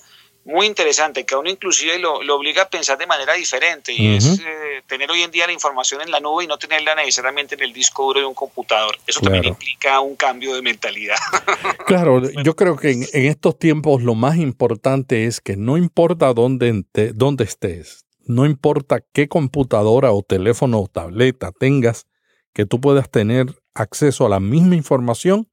muy 0.49 0.67
interesante, 0.67 1.27
que 1.27 1.35
a 1.35 1.39
uno 1.39 1.51
inclusive 1.51 1.99
lo, 1.99 2.15
obliga 2.15 2.63
a 2.63 2.71
pensar 2.71 2.97
de 2.97 3.07
manera 3.07 3.35
diferente 3.35 3.93
y 3.93 4.17
es 4.17 4.41
eh, 4.41 4.83
tener 4.87 5.11
hoy 5.11 5.21
en 5.21 5.31
día 5.31 5.47
la 5.47 5.53
información 5.53 6.01
en 6.01 6.11
la 6.11 6.21
nube 6.21 6.45
y 6.45 6.47
no 6.47 6.57
tenerla 6.57 6.95
necesariamente 6.95 7.55
en 7.55 7.61
el 7.61 7.73
disco 7.75 8.05
duro 8.05 8.21
de 8.21 8.27
un 8.27 8.33
computador. 8.33 8.97
Eso 9.07 9.21
también 9.21 9.45
implica 9.45 10.01
un 10.01 10.17
cambio 10.17 10.55
de 10.55 10.63
mentalidad. 10.63 11.17
Claro, 11.87 12.23
yo 12.45 12.55
creo 12.55 12.77
que 12.77 12.91
en, 12.91 13.07
estos 13.13 13.59
tiempos 13.59 14.03
lo 14.03 14.15
más 14.15 14.37
importante 14.37 15.25
es 15.25 15.41
que 15.41 15.57
no 15.57 15.77
importa 15.77 16.33
dónde, 16.35 16.85
dónde 17.15 17.45
estés, 17.45 18.05
no 18.25 18.45
importa 18.45 19.01
qué 19.13 19.29
computadora 19.29 20.13
o 20.13 20.23
teléfono 20.23 20.81
o 20.81 20.89
tableta 20.89 21.51
tengas, 21.59 22.07
que 22.53 22.67
tú 22.67 22.81
puedas 22.81 23.11
tener 23.11 23.47
acceso 23.75 24.27
a 24.27 24.29
la 24.29 24.41
misma 24.41 24.77
información 24.77 25.49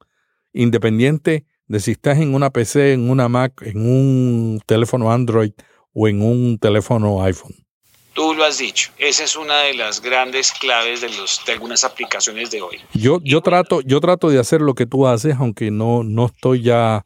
independiente 0.53 1.45
de 1.67 1.79
si 1.79 1.91
estás 1.91 2.19
en 2.19 2.33
una 2.33 2.49
PC, 2.49 2.93
en 2.93 3.09
una 3.09 3.27
Mac, 3.27 3.61
en 3.63 3.77
un 3.77 4.61
teléfono 4.65 5.11
Android 5.11 5.51
o 5.93 6.07
en 6.07 6.21
un 6.21 6.59
teléfono 6.59 7.23
iPhone. 7.23 7.55
Tú 8.13 8.33
lo 8.33 8.45
has 8.45 8.59
dicho, 8.59 8.91
esa 8.97 9.25
es 9.25 9.35
una 9.35 9.59
de 9.61 9.73
las 9.73 10.01
grandes 10.01 10.53
claves 10.53 11.01
de, 11.01 11.09
los, 11.09 11.41
de 11.45 11.51
algunas 11.51 11.83
aplicaciones 11.83 12.49
de 12.49 12.61
hoy. 12.61 12.77
Yo, 12.93 13.19
yo, 13.23 13.41
trato, 13.41 13.81
yo 13.81 13.99
trato 13.99 14.29
de 14.29 14.39
hacer 14.39 14.61
lo 14.61 14.73
que 14.73 14.85
tú 14.85 15.05
haces, 15.05 15.35
aunque 15.37 15.69
no, 15.69 16.03
no 16.03 16.27
estoy 16.27 16.61
ya 16.61 17.03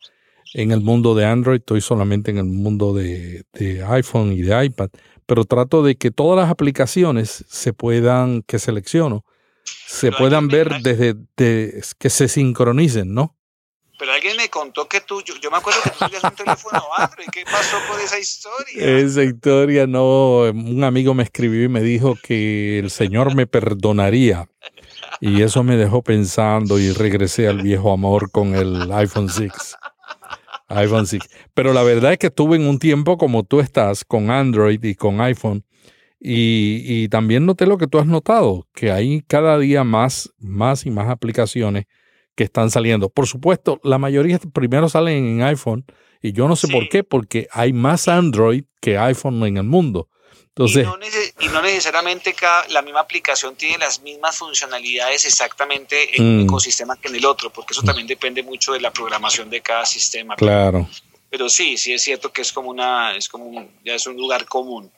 en 0.54 0.72
el 0.72 0.82
mundo 0.82 1.16
de 1.16 1.26
Android, 1.26 1.60
estoy 1.60 1.82
solamente 1.82 2.30
en 2.30 2.38
el 2.38 2.46
mundo 2.46 2.94
de, 2.94 3.44
de 3.54 3.84
iPhone 3.86 4.34
y 4.34 4.42
de 4.42 4.66
iPad, 4.66 4.90
pero 5.26 5.46
trato 5.46 5.82
de 5.82 5.96
que 5.96 6.12
todas 6.12 6.40
las 6.40 6.52
aplicaciones 6.52 7.44
se 7.48 7.74
puedan, 7.74 8.44
que 8.44 8.60
selecciono, 8.60 9.26
se 9.64 10.12
puedan 10.12 10.48
ver 10.48 10.82
desde 10.84 11.16
que 11.36 12.10
se 12.10 12.28
sincronicen, 12.28 13.14
¿no? 13.14 13.39
Pero 14.00 14.14
alguien 14.14 14.38
me 14.38 14.48
contó 14.48 14.88
que 14.88 15.02
tú, 15.02 15.22
yo, 15.22 15.52
me 15.52 15.58
acuerdo 15.58 15.82
que 15.84 15.90
tú 15.90 15.98
tenías 16.00 16.24
un 16.24 16.32
teléfono 16.32 16.82
Android. 16.98 17.28
¿Qué 17.34 17.44
pasó 17.44 17.78
con 17.90 18.00
esa 18.00 18.18
historia? 18.18 18.98
Esa 18.98 19.24
historia 19.24 19.88
no, 19.88 20.44
un 20.44 20.86
amigo 20.86 21.14
me 21.14 21.24
escribió 21.24 21.66
y 21.66 21.68
me 21.68 21.82
dijo 21.82 22.16
que 22.24 22.80
el 22.80 22.92
Señor 22.92 23.36
me 23.36 23.46
perdonaría. 23.46 24.48
Y 25.20 25.42
eso 25.42 25.64
me 25.64 25.76
dejó 25.76 26.02
pensando 26.02 26.80
y 26.80 26.94
regresé 26.94 27.50
al 27.50 27.62
viejo 27.62 27.92
amor 27.92 28.32
con 28.32 28.56
el 28.56 28.90
iPhone 28.94 29.28
6. 29.28 29.52
iPhone 30.70 31.06
6. 31.06 31.22
Pero 31.54 31.74
la 31.74 31.84
verdad 31.84 32.14
es 32.14 32.20
que 32.20 32.28
estuve 32.28 32.56
en 32.56 32.68
un 32.68 32.80
tiempo 32.80 33.18
como 33.18 33.44
tú 33.44 33.60
estás, 33.60 34.06
con 34.06 34.32
Android 34.32 34.82
y 34.82 34.96
con 34.96 35.20
iPhone. 35.20 35.66
Y, 36.22 36.84
y 36.86 37.10
también 37.10 37.46
noté 37.46 37.66
lo 37.66 37.78
que 37.78 37.88
tú 37.88 38.00
has 38.00 38.08
notado, 38.08 38.66
que 38.74 38.94
hay 38.94 39.22
cada 39.28 39.60
día 39.60 39.84
más, 39.84 40.32
más 40.40 40.86
y 40.86 40.90
más 40.90 41.10
aplicaciones 41.10 41.86
que 42.40 42.46
están 42.46 42.72
saliendo. 42.72 43.10
Por 43.10 43.28
supuesto, 43.28 43.82
la 43.84 43.98
mayoría 43.98 44.40
primero 44.54 44.88
salen 44.88 45.26
en 45.26 45.42
iPhone 45.42 45.84
y 46.22 46.32
yo 46.32 46.48
no 46.48 46.56
sé 46.56 46.70
por 46.70 46.88
qué, 46.88 47.04
porque 47.04 47.50
hay 47.52 47.74
más 47.74 48.08
Android 48.08 48.64
que 48.80 48.98
iPhone 48.98 49.44
en 49.44 49.58
el 49.58 49.66
mundo. 49.66 50.08
Entonces, 50.48 50.88
y, 51.42 51.48
no 51.50 51.62
necesariamente 51.62 52.34
cada, 52.34 52.66
la 52.70 52.82
misma 52.82 53.02
aplicación 53.02 53.58
tiene 53.58 53.80
las 53.80 54.02
mismas 54.04 54.38
funcionalidades 54.38 55.26
exactamente 55.26 56.16
en 56.16 56.24
un 56.24 56.38
mm. 56.38 56.46
ecosistema 56.46 56.96
que 56.96 57.10
en 57.10 57.16
el 57.16 57.26
otro, 57.26 57.50
porque 57.50 57.74
eso 57.74 57.82
también 57.82 58.08
depende 58.08 58.42
mucho 58.42 58.72
de 58.72 58.80
la 58.80 58.92
programación 58.92 59.50
de 59.50 59.60
cada 59.60 59.86
sistema. 59.86 60.38
Claro. 60.38 60.88
Pero, 61.30 61.50
sí, 61.50 61.78
sí 61.78 61.94
es 61.94 62.02
cierto 62.02 62.32
que 62.32 62.42
es 62.42 62.52
como 62.52 62.70
una, 62.70 63.16
es 63.16 63.30
como 63.30 63.70
ya 63.84 63.96
es 63.96 64.08
un 64.08 64.18
lugar 64.18 64.46
común. 64.46 64.92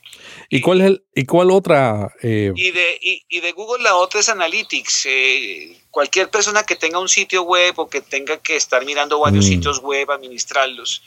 ¿Y 0.50 0.62
cuál 0.62 0.82
es 0.82 0.88
el, 0.88 1.04
y 1.16 1.26
cuál 1.26 1.52
otra? 1.52 2.14
Eh? 2.22 2.52
Y, 2.56 2.72
de, 2.72 3.00
y, 3.30 3.40
de 3.40 3.52
Google 3.54 3.84
la 3.84 3.96
otra 3.96 4.20
es 4.20 4.30
Analytics. 4.30 5.06
Eh, 5.08 5.78
cualquier 5.90 6.30
persona 6.30 6.64
que 6.64 6.76
tenga 6.76 7.00
un 7.00 7.10
sitio 7.10 7.44
web 7.44 7.74
o 7.78 7.90
que 7.90 8.02
tenga 8.02 8.38
que 8.38 8.56
estar 8.56 8.84
mirando 8.86 9.20
varios 9.20 9.46
mm. 9.46 9.48
sitios 9.48 9.80
web, 9.80 10.10
administrarlos. 10.12 11.02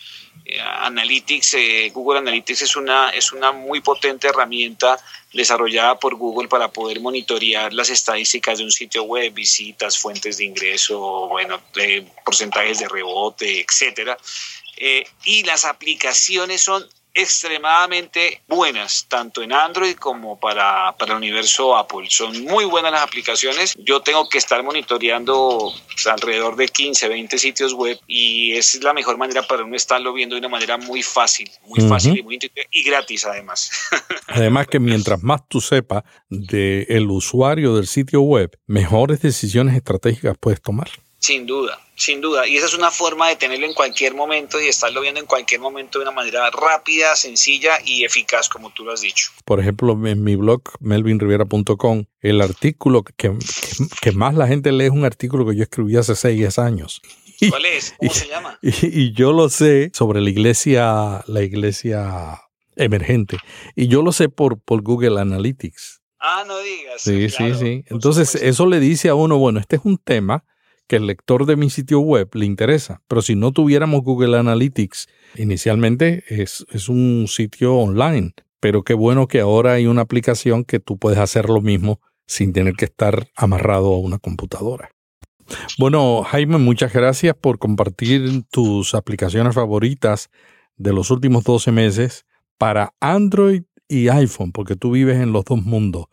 Eh, 0.44 0.60
Analytics, 0.60 1.54
eh, 1.54 1.90
Google 1.94 2.18
Analytics 2.18 2.62
es 2.62 2.76
una, 2.76 3.10
es 3.10 3.32
una 3.32 3.52
muy 3.52 3.80
potente 3.80 4.28
herramienta 4.28 4.98
desarrollada 5.32 5.98
por 5.98 6.14
Google 6.14 6.48
para 6.48 6.68
poder 6.68 7.00
monitorear 7.00 7.72
las 7.72 7.90
estadísticas 7.90 8.58
de 8.58 8.64
un 8.64 8.70
sitio 8.70 9.02
web, 9.04 9.32
visitas, 9.32 9.98
fuentes 9.98 10.36
de 10.38 10.44
ingreso, 10.44 11.28
bueno, 11.28 11.60
porcentajes 12.24 12.78
de 12.78 12.88
rebote, 12.88 13.60
etcétera. 13.60 14.16
Eh, 14.76 15.04
y 15.24 15.44
las 15.44 15.64
aplicaciones 15.64 16.62
son 16.62 16.84
extremadamente 17.14 18.42
buenas, 18.48 19.06
tanto 19.08 19.40
en 19.42 19.52
Android 19.52 19.94
como 19.94 20.38
para, 20.38 20.94
para 20.98 21.12
el 21.12 21.18
universo 21.18 21.76
Apple. 21.76 22.06
Son 22.08 22.42
muy 22.42 22.64
buenas 22.64 22.90
las 22.90 23.02
aplicaciones. 23.02 23.74
Yo 23.78 24.00
tengo 24.00 24.28
que 24.28 24.38
estar 24.38 24.62
monitoreando 24.64 25.72
alrededor 26.10 26.56
de 26.56 26.66
15, 26.66 27.08
20 27.08 27.38
sitios 27.38 27.72
web 27.72 27.98
y 28.08 28.52
es 28.52 28.82
la 28.82 28.92
mejor 28.92 29.16
manera 29.16 29.46
para 29.46 29.62
uno 29.62 29.76
estarlo 29.76 30.12
viendo 30.12 30.34
de 30.34 30.40
una 30.40 30.48
manera 30.48 30.76
muy 30.76 31.02
fácil, 31.04 31.48
muy 31.66 31.88
fácil 31.88 32.18
y 32.18 32.22
muy 32.22 32.38
y 32.70 32.82
gratis 32.82 33.24
además. 33.24 33.70
Además 34.26 34.66
que 34.66 34.80
mientras 34.80 35.22
más 35.22 35.48
tú 35.48 35.60
sepas 35.60 36.02
del 36.28 37.08
usuario 37.08 37.76
del 37.76 37.86
sitio 37.86 38.22
web, 38.22 38.58
mejores 38.66 39.20
decisiones 39.20 39.76
estratégicas 39.76 40.36
puedes 40.38 40.60
tomar. 40.60 40.88
Sin 41.24 41.46
duda, 41.46 41.80
sin 41.96 42.20
duda. 42.20 42.46
Y 42.46 42.58
esa 42.58 42.66
es 42.66 42.74
una 42.74 42.90
forma 42.90 43.30
de 43.30 43.36
tenerlo 43.36 43.64
en 43.64 43.72
cualquier 43.72 44.14
momento 44.14 44.60
y 44.60 44.66
estarlo 44.66 45.00
viendo 45.00 45.20
en 45.20 45.24
cualquier 45.24 45.58
momento 45.58 45.98
de 45.98 46.02
una 46.02 46.10
manera 46.12 46.50
rápida, 46.50 47.16
sencilla 47.16 47.78
y 47.82 48.04
eficaz, 48.04 48.50
como 48.50 48.68
tú 48.74 48.84
lo 48.84 48.92
has 48.92 49.00
dicho. 49.00 49.30
Por 49.46 49.58
ejemplo, 49.58 49.92
en 50.06 50.22
mi 50.22 50.36
blog 50.36 50.60
melvinrivera.com, 50.80 52.04
el 52.20 52.42
artículo 52.42 53.04
que, 53.04 53.32
que, 54.02 54.12
más 54.12 54.34
la 54.34 54.46
gente 54.46 54.70
lee 54.70 54.84
es 54.84 54.90
un 54.90 55.06
artículo 55.06 55.46
que 55.46 55.56
yo 55.56 55.62
escribí 55.62 55.96
hace 55.96 56.14
seis 56.14 56.58
años. 56.58 57.00
¿Cuál 57.48 57.64
es? 57.64 57.94
¿Cómo 57.96 58.12
se 58.12 58.28
llama? 58.28 58.58
Y, 58.60 59.14
yo 59.14 59.32
lo 59.32 59.48
sé 59.48 59.92
sobre 59.94 60.20
la 60.20 60.28
iglesia, 60.28 61.24
la 61.26 61.42
iglesia 61.42 62.42
emergente. 62.76 63.38
Y 63.74 63.88
yo 63.88 64.02
lo 64.02 64.12
sé 64.12 64.28
por, 64.28 64.60
por 64.60 64.82
Google 64.82 65.18
Analytics. 65.18 66.02
Ah, 66.20 66.44
no 66.46 66.58
digas. 66.58 67.00
Sí, 67.00 67.30
sí, 67.30 67.54
sí. 67.58 67.84
Entonces, 67.86 68.34
eso 68.34 68.66
le 68.66 68.78
dice 68.78 69.08
a 69.08 69.14
uno, 69.14 69.38
bueno, 69.38 69.58
este 69.58 69.76
es 69.76 69.82
un 69.86 69.96
tema 69.96 70.44
que 70.86 70.96
el 70.96 71.06
lector 71.06 71.46
de 71.46 71.56
mi 71.56 71.70
sitio 71.70 72.00
web 72.00 72.28
le 72.34 72.46
interesa. 72.46 73.02
Pero 73.08 73.22
si 73.22 73.34
no 73.34 73.52
tuviéramos 73.52 74.02
Google 74.02 74.38
Analytics, 74.38 75.08
inicialmente 75.36 76.24
es, 76.28 76.64
es 76.70 76.88
un 76.88 77.26
sitio 77.28 77.76
online. 77.76 78.34
Pero 78.60 78.82
qué 78.82 78.94
bueno 78.94 79.28
que 79.28 79.40
ahora 79.40 79.74
hay 79.74 79.86
una 79.86 80.02
aplicación 80.02 80.64
que 80.64 80.80
tú 80.80 80.98
puedes 80.98 81.18
hacer 81.18 81.48
lo 81.48 81.60
mismo 81.60 82.00
sin 82.26 82.52
tener 82.52 82.74
que 82.74 82.86
estar 82.86 83.28
amarrado 83.36 83.94
a 83.94 83.98
una 83.98 84.18
computadora. 84.18 84.90
Bueno, 85.78 86.22
Jaime, 86.22 86.58
muchas 86.58 86.92
gracias 86.92 87.34
por 87.38 87.58
compartir 87.58 88.44
tus 88.50 88.94
aplicaciones 88.94 89.54
favoritas 89.54 90.30
de 90.76 90.92
los 90.92 91.10
últimos 91.10 91.44
12 91.44 91.70
meses 91.72 92.24
para 92.58 92.94
Android 93.00 93.64
y 93.88 94.08
iPhone, 94.08 94.52
porque 94.52 94.76
tú 94.76 94.92
vives 94.92 95.18
en 95.20 95.32
los 95.32 95.44
dos 95.44 95.62
mundos. 95.62 96.06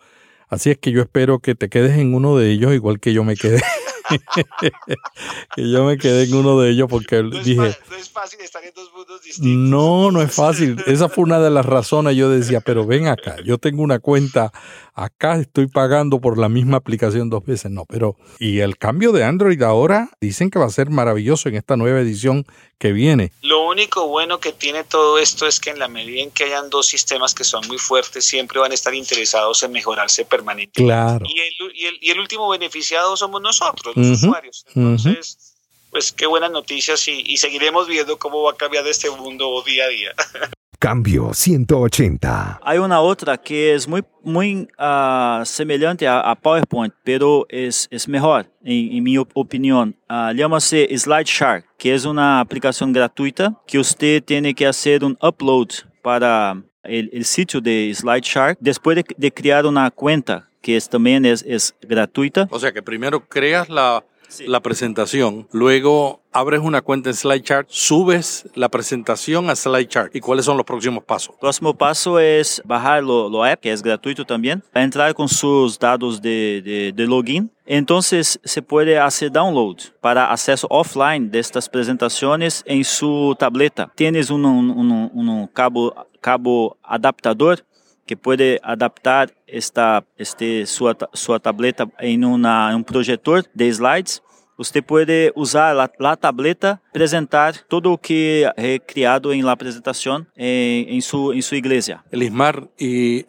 Así 0.50 0.70
es 0.70 0.78
que 0.78 0.92
yo 0.92 1.01
espero 1.01 1.40
que 1.40 1.56
te 1.56 1.70
quedes 1.70 1.98
en 1.98 2.13
uno 2.13 2.36
de 2.38 2.51
ellos, 2.51 2.74
igual 2.74 3.00
que 3.00 3.13
yo 3.13 3.24
me 3.24 3.36
quedé. 3.38 3.62
que 5.56 5.70
yo 5.72 5.84
me 5.86 5.98
quedé 5.98 6.24
en 6.24 6.36
uno 6.36 6.60
de 6.60 6.72
ellos 6.72 6.88
porque 6.89 7.24
dije... 7.24 7.56
no 7.56 7.96
es 7.96 8.10
fácil 8.10 8.39
estar 8.41 8.63
en 8.63 8.74
dos 8.74 8.91
mundos 8.94 9.22
distintos. 9.22 9.70
No, 9.70 10.12
no 10.12 10.22
es 10.22 10.34
fácil. 10.34 10.82
Esa 10.86 11.10
fue 11.10 11.24
una 11.24 11.39
de 11.39 11.50
las 11.50 11.65
razones. 11.65 12.15
Yo 12.15 12.30
decía, 12.30 12.62
pero 12.62 12.86
ven 12.86 13.08
acá, 13.08 13.38
yo 13.44 13.58
tengo 13.58 13.82
una 13.84 14.00
cuenta 14.00 14.51
acá 14.94 15.39
estoy 15.39 15.68
pagando 15.68 16.20
por 16.20 16.38
la 16.38 16.50
misma 16.50 16.77
aplicación 16.77 17.30
dos 17.30 17.46
veces. 17.46 17.72
No, 17.72 17.86
pero 17.86 18.15
y 18.39 18.60
el 18.60 18.77
cambio 18.77 19.12
de 19.12 19.24
Android 19.24 19.62
ahora 19.62 20.10
dicen 20.20 20.50
que 20.50 20.60
va 20.60 20.65
a 20.65 20.70
ser 20.70 20.89
maravilloso 20.89 21.50
en 21.50 21.56
esta 21.56 21.77
nueva 21.77 22.00
edición 22.00 22.46
que 22.77 22.91
viene. 22.91 23.32
Lo 23.41 23.68
único 23.68 24.08
bueno 24.08 24.39
que 24.39 24.53
tiene 24.53 24.84
todo 24.84 25.20
esto 25.20 25.46
es 25.46 25.60
que 25.60 25.70
en 25.70 25.80
la 25.80 25.88
medida 25.88 26.22
en 26.22 26.32
que 26.32 26.46
hayan 26.46 26.70
dos 26.70 26.88
sistemas 26.88 27.36
que 27.36 27.44
son 27.44 27.68
muy 27.68 27.77
fuertes, 27.77 28.25
siempre 28.25 28.60
van 28.60 28.72
a 28.72 28.74
estar 28.74 28.94
interesados 28.94 29.62
en 29.63 29.72
mejorarse 29.72 30.25
permanentemente. 30.25 30.84
Claro. 30.84 31.25
Y 31.27 31.39
el, 31.39 32.00
y 32.01 32.10
el, 32.10 32.20
último 32.20 32.50
beneficiado 32.50 33.15
somos 33.15 33.41
nosotros, 33.41 33.96
los 34.10 34.24
usuarios. 34.24 34.65
Entonces, 34.75 35.55
pues 35.89 36.12
qué 36.12 36.25
buenas 36.25 36.51
noticias 36.51 37.08
y, 37.08 37.22
y 37.25 37.38
seguiremos 37.38 37.88
viendo 37.88 38.17
cómo 38.17 38.43
va 38.43 38.51
a 38.51 38.55
cambiar 38.55 38.88
este 38.88 39.10
mundo 39.10 39.62
día 39.65 39.86
a 39.86 39.88
día. 39.88 40.12
Cambio 40.81 41.31
180. 41.31 42.60
Hay 42.63 42.79
una 42.79 43.01
otra 43.01 43.38
que 43.38 43.75
es 43.75 43.88
muy, 43.88 44.03
muy 44.24 44.67
uh, 44.79 45.46
semelhante 45.46 46.08
a, 46.08 46.22
a, 46.22 46.34
PowerPoint, 46.34 46.91
pero 47.03 47.46
es, 47.50 47.88
es 47.91 48.08
mejor, 48.08 48.51
en, 48.63 48.98
en 48.98 49.03
mi 49.03 49.15
opinión. 49.15 49.96
Uh, 50.10 50.34
Llama-se 50.34 50.98
Slide 50.98 51.25
Shark, 51.25 51.67
que 51.77 51.93
es 51.93 52.05
una 52.05 52.39
aplicación 52.39 52.91
gratuita 52.91 53.55
que 53.67 53.77
usted 53.77 54.24
tiene 54.24 54.55
que 54.55 54.65
hacer 54.65 55.03
un 55.03 55.15
upload 55.22 55.67
para 56.01 56.60
el, 56.83 57.11
el 57.14 57.25
sitio 57.25 57.61
de 57.61 57.94
Slide 57.94 58.24
Shark 58.24 58.57
después 58.59 58.96
de, 58.96 59.05
de, 59.16 59.31
crear 59.31 59.68
una 59.68 59.92
cuenta, 59.92 60.50
que 60.62 60.78
es, 60.78 60.90
también 60.90 61.26
es, 61.26 61.44
es 61.48 61.76
gratuita. 61.82 62.48
O 62.52 62.60
sea 62.60 62.72
que 62.72 62.82
primero 62.82 63.28
creas 63.28 63.70
la 63.70 64.04
la 64.40 64.62
presentación, 64.62 65.48
luego 65.52 66.22
abres 66.32 66.62
una 66.62 66.82
cuenta 66.82 67.10
en 67.10 67.16
SlideChart, 67.16 67.68
subes 67.70 68.48
la 68.56 68.70
presentación 68.70 69.50
a 69.50 69.56
SlideChart. 69.56 70.16
¿Y 70.16 70.22
cuáles 70.22 70.46
son 70.46 70.58
los 70.58 70.66
próximos 70.66 71.04
pasos? 71.04 71.36
Próximo 71.40 71.74
paso 71.74 72.20
es 72.20 72.62
bajar 72.64 73.04
lo, 73.04 73.30
lo 73.30 73.44
app, 73.44 73.60
que 73.60 73.72
es 73.72 73.82
gratuito 73.82 74.24
también, 74.26 74.64
entrar 74.74 75.14
con 75.14 75.28
sus 75.28 75.78
datos 75.78 76.22
de, 76.22 76.94
de, 76.96 77.08
login. 77.08 77.52
Entonces 77.66 78.40
se 78.44 78.62
puede 78.62 78.98
hacer 78.98 79.32
download 79.32 79.78
para 80.00 80.32
acceso 80.32 80.68
offline 80.70 81.30
de 81.30 81.40
estas 81.40 81.68
presentaciones 81.68 82.64
en 82.66 82.84
su 82.84 83.36
tableta. 83.38 83.92
Tienes 83.96 84.30
un, 84.30 84.46
un, 84.46 84.80
un 85.14 85.48
cabo, 85.48 85.94
cabo 86.22 86.78
adaptador 86.84 87.66
que 88.12 88.18
puede 88.18 88.60
adaptar 88.62 89.32
esta, 89.48 90.04
este, 90.18 90.66
sua, 90.66 90.98
sua 91.14 91.40
tableta 91.40 91.90
em 91.98 92.26
una, 92.26 92.76
um 92.76 92.84
projetor 92.84 93.46
de 93.56 93.70
slides. 93.70 94.22
Você 94.58 94.82
pode 94.82 95.32
usar 95.34 95.80
a, 95.80 96.18
tableta, 96.18 96.82
apresentar 96.90 97.54
todo 97.70 97.94
o 97.94 97.98
que 97.98 98.44
é 98.58 98.80
criado 98.80 99.32
em 99.32 99.42
la 99.42 99.54
apresentação 99.54 100.28
em, 100.36 100.94
em, 100.94 101.00
su, 101.00 101.32
em 101.32 101.42
sua 101.42 101.56
igreja. 101.56 102.04
Elismar, 102.12 102.68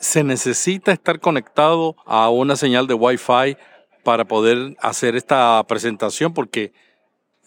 se 0.00 0.24
necessita 0.24 0.90
estar 0.90 1.16
conectado 1.20 1.94
a 2.04 2.28
uma 2.28 2.56
señal 2.56 2.84
de 2.84 2.94
Wi-Fi 2.94 3.56
para 4.02 4.24
poder 4.24 4.74
hacer 4.80 5.14
esta 5.14 5.60
apresentação, 5.60 6.32
porque 6.32 6.72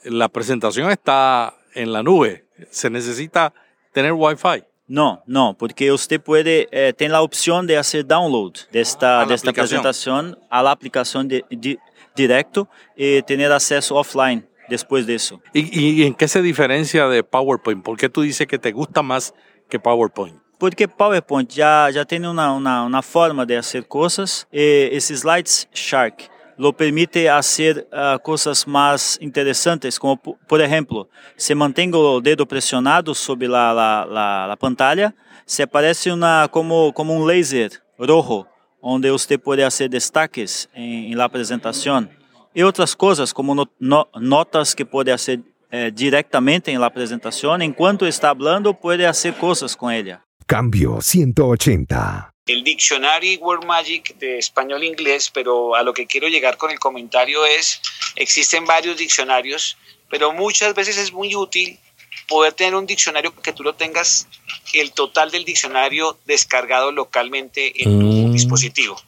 a 0.06 0.24
apresentação 0.24 0.89
está 0.89 1.54
em 1.76 1.86
la 1.86 2.02
nube. 2.02 2.45
Se 2.71 2.89
necessita 2.89 3.52
ter 3.91 4.10
Wi-Fi. 4.10 4.63
No, 4.88 5.24
no, 5.26 5.56
porque 5.58 5.91
usted 5.91 6.21
puede, 6.21 6.67
eh, 6.71 6.93
tiene 6.93 7.13
la 7.13 7.21
opción 7.21 7.65
de 7.65 7.78
hacer 7.78 8.06
download 8.06 8.54
de 8.71 8.82
esta, 8.82 9.21
ah, 9.21 9.26
de 9.26 9.34
esta 9.34 9.52
presentación 9.52 10.38
a 10.50 10.62
la 10.62 10.71
aplicación 10.71 11.28
de, 11.28 11.43
de, 11.50 11.80
directo 12.15 12.69
y 12.95 13.21
tener 13.24 13.52
acceso 13.52 13.95
offline 13.95 14.48
después 14.69 15.08
de 15.08 15.15
eso. 15.15 15.41
¿Y, 15.54 16.02
¿Y, 16.02 16.04
en 16.06 16.13
qué 16.13 16.28
se 16.28 16.41
diferencia 16.41 17.08
de 17.08 17.24
PowerPoint? 17.24 17.84
¿Por 17.84 17.98
qué 17.98 18.10
tú 18.10 18.21
dices 18.21 18.45
que 18.45 18.60
te 18.60 18.71
gusta 18.71 19.02
más 19.02 19.34
que 19.69 19.80
PowerPoint? 19.80 20.38
Porque 20.60 20.88
PowerPoint 20.88 21.50
ya, 21.50 21.89
ya 21.91 22.06
tiene 22.06 22.30
una, 22.30 22.54
una, 22.54 22.84
una 22.84 23.02
forma 23.02 23.45
de 23.45 23.58
hacer 23.58 23.88
cosas. 23.88 24.48
Eh, 24.52 24.89
ese 24.93 25.17
Slides 25.17 25.67
Shark 25.74 26.30
lo 26.57 26.73
permite 26.73 27.29
hacer 27.29 27.87
uh, 27.91 28.19
cosas 28.21 28.67
más 28.67 29.17
interesantes, 29.21 29.99
como 29.99 30.17
por 30.17 30.61
ejemplo, 30.61 31.09
se 31.35 31.55
mantengo 31.55 32.17
el 32.17 32.23
dedo 32.23 32.45
presionado 32.45 33.13
sobre 33.13 33.47
la, 33.47 33.73
la, 33.73 34.07
la, 34.09 34.47
la 34.47 34.55
pantalla, 34.55 35.13
se 35.45 35.63
aparece 35.63 36.11
una, 36.11 36.47
como, 36.49 36.93
como 36.93 37.15
un 37.15 37.27
laser 37.27 37.71
rojo, 37.97 38.47
onde 38.81 39.11
usted 39.11 39.39
puede 39.39 39.63
hacer 39.63 39.89
destaques 39.89 40.69
en, 40.73 41.11
en 41.11 41.17
la 41.17 41.29
presentación. 41.29 42.09
Y 42.53 42.61
otras 42.61 42.95
cosas, 42.95 43.33
como 43.33 43.53
no, 43.53 43.69
no, 43.79 44.07
notas 44.19 44.75
que 44.75 44.85
puede 44.85 45.11
hacer 45.11 45.41
eh, 45.71 45.91
directamente 45.93 46.71
en 46.71 46.79
la 46.79 46.89
presentación, 46.91 47.61
enquanto 47.61 48.07
está 48.07 48.29
hablando, 48.29 48.73
puede 48.73 49.05
hacer 49.05 49.33
cosas 49.35 49.75
con 49.75 49.91
ella. 49.91 50.23
Cambio 50.45 51.01
180 51.01 52.35
el 52.45 52.63
diccionario 52.63 53.39
Word 53.39 53.65
Magic 53.65 54.15
de 54.17 54.38
español-inglés, 54.38 55.31
pero 55.34 55.75
a 55.75 55.84
lo 55.84 55.93
que 55.93 56.05
quiero 56.05 56.27
llegar 56.27 56.58
con 56.58 56.69
el 56.69 56.79
comentario 56.79 57.45
es, 57.45 57.81
existen 58.15 58.65
varios 58.65 58.97
diccionarios, 58.97 59.77
pero 60.10 60.31
muchas 60.31 60.75
veces 60.75 60.97
es 60.97 61.12
muy 61.12 61.36
útil 61.36 61.79
poder 62.27 62.53
tener 62.53 62.75
un 62.75 62.86
diccionario 62.86 63.36
que 63.36 63.51
tú 63.51 63.63
lo 63.63 63.73
tengas 63.73 64.27
el 64.73 64.91
total 64.91 65.31
del 65.31 65.43
diccionario 65.43 66.17
descargado 66.25 66.91
localmente 66.91 67.84
en 67.84 67.99
tu 67.99 68.05
mm. 68.05 68.34
dispositivo. 68.34 69.01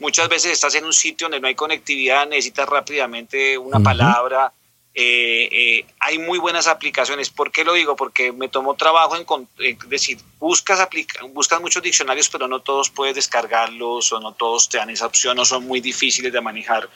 Muchas 0.00 0.28
veces 0.28 0.52
estás 0.52 0.74
en 0.74 0.84
un 0.84 0.92
sitio 0.92 1.26
donde 1.26 1.40
no 1.40 1.46
hay 1.46 1.54
conectividad, 1.54 2.26
necesitas 2.26 2.68
rápidamente 2.68 3.56
una 3.56 3.80
palabra, 3.80 4.52
eh, 4.92 5.48
eh, 5.52 5.86
hay 6.00 6.18
muy 6.18 6.38
buenas 6.38 6.66
aplicaciones. 6.66 7.30
¿Por 7.30 7.52
qué 7.52 7.64
lo 7.64 7.74
digo? 7.74 7.94
Porque 7.94 8.32
me 8.32 8.48
tomó 8.48 8.74
trabajo 8.74 9.16
en, 9.16 9.78
decir, 9.88 10.18
buscas, 10.40 10.86
buscas 11.32 11.60
muchos 11.60 11.82
diccionarios, 11.82 12.28
pero 12.28 12.48
no 12.48 12.60
todos 12.60 12.90
puedes 12.90 13.14
descargarlos 13.14 14.12
o 14.12 14.18
no 14.18 14.32
todos 14.32 14.68
te 14.68 14.78
dan 14.78 14.90
esa 14.90 15.06
opción 15.06 15.38
o 15.38 15.44
son 15.44 15.64
muy 15.66 15.80
difíciles 15.80 16.32
de 16.32 16.40
manejar. 16.40 16.88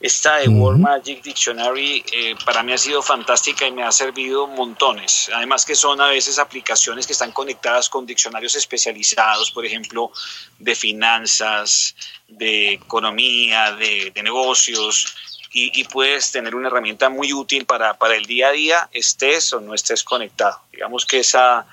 Esta 0.00 0.36
de 0.36 0.48
Word 0.48 0.78
Magic 0.78 1.22
Dictionary 1.22 2.02
eh, 2.12 2.34
para 2.44 2.62
mí 2.62 2.72
ha 2.72 2.78
sido 2.78 3.02
fantástica 3.02 3.66
y 3.66 3.72
me 3.72 3.84
ha 3.84 3.92
servido 3.92 4.46
montones. 4.46 5.30
Además 5.34 5.64
que 5.64 5.74
son 5.74 6.00
a 6.00 6.08
veces 6.08 6.38
aplicaciones 6.38 7.06
que 7.06 7.12
están 7.12 7.32
conectadas 7.32 7.88
con 7.88 8.06
diccionarios 8.06 8.54
especializados, 8.54 9.50
por 9.50 9.64
ejemplo, 9.64 10.10
de 10.58 10.74
finanzas, 10.74 11.94
de 12.28 12.74
economía, 12.74 13.72
de, 13.72 14.10
de 14.14 14.22
negocios 14.22 15.14
y, 15.52 15.84
puedes 15.84 16.30
tener 16.30 16.54
una 16.54 16.68
herramienta 16.68 17.08
muy 17.08 17.32
útil 17.32 17.66
para, 17.66 17.94
para, 17.94 18.14
el 18.14 18.24
día 18.24 18.48
a 18.48 18.52
día, 18.52 18.88
estés 18.92 19.52
o 19.52 19.60
no 19.60 19.74
estés 19.74 20.04
conectado. 20.04 20.60
Digamos 20.70 21.04
que 21.04 21.18
esa, 21.18 21.66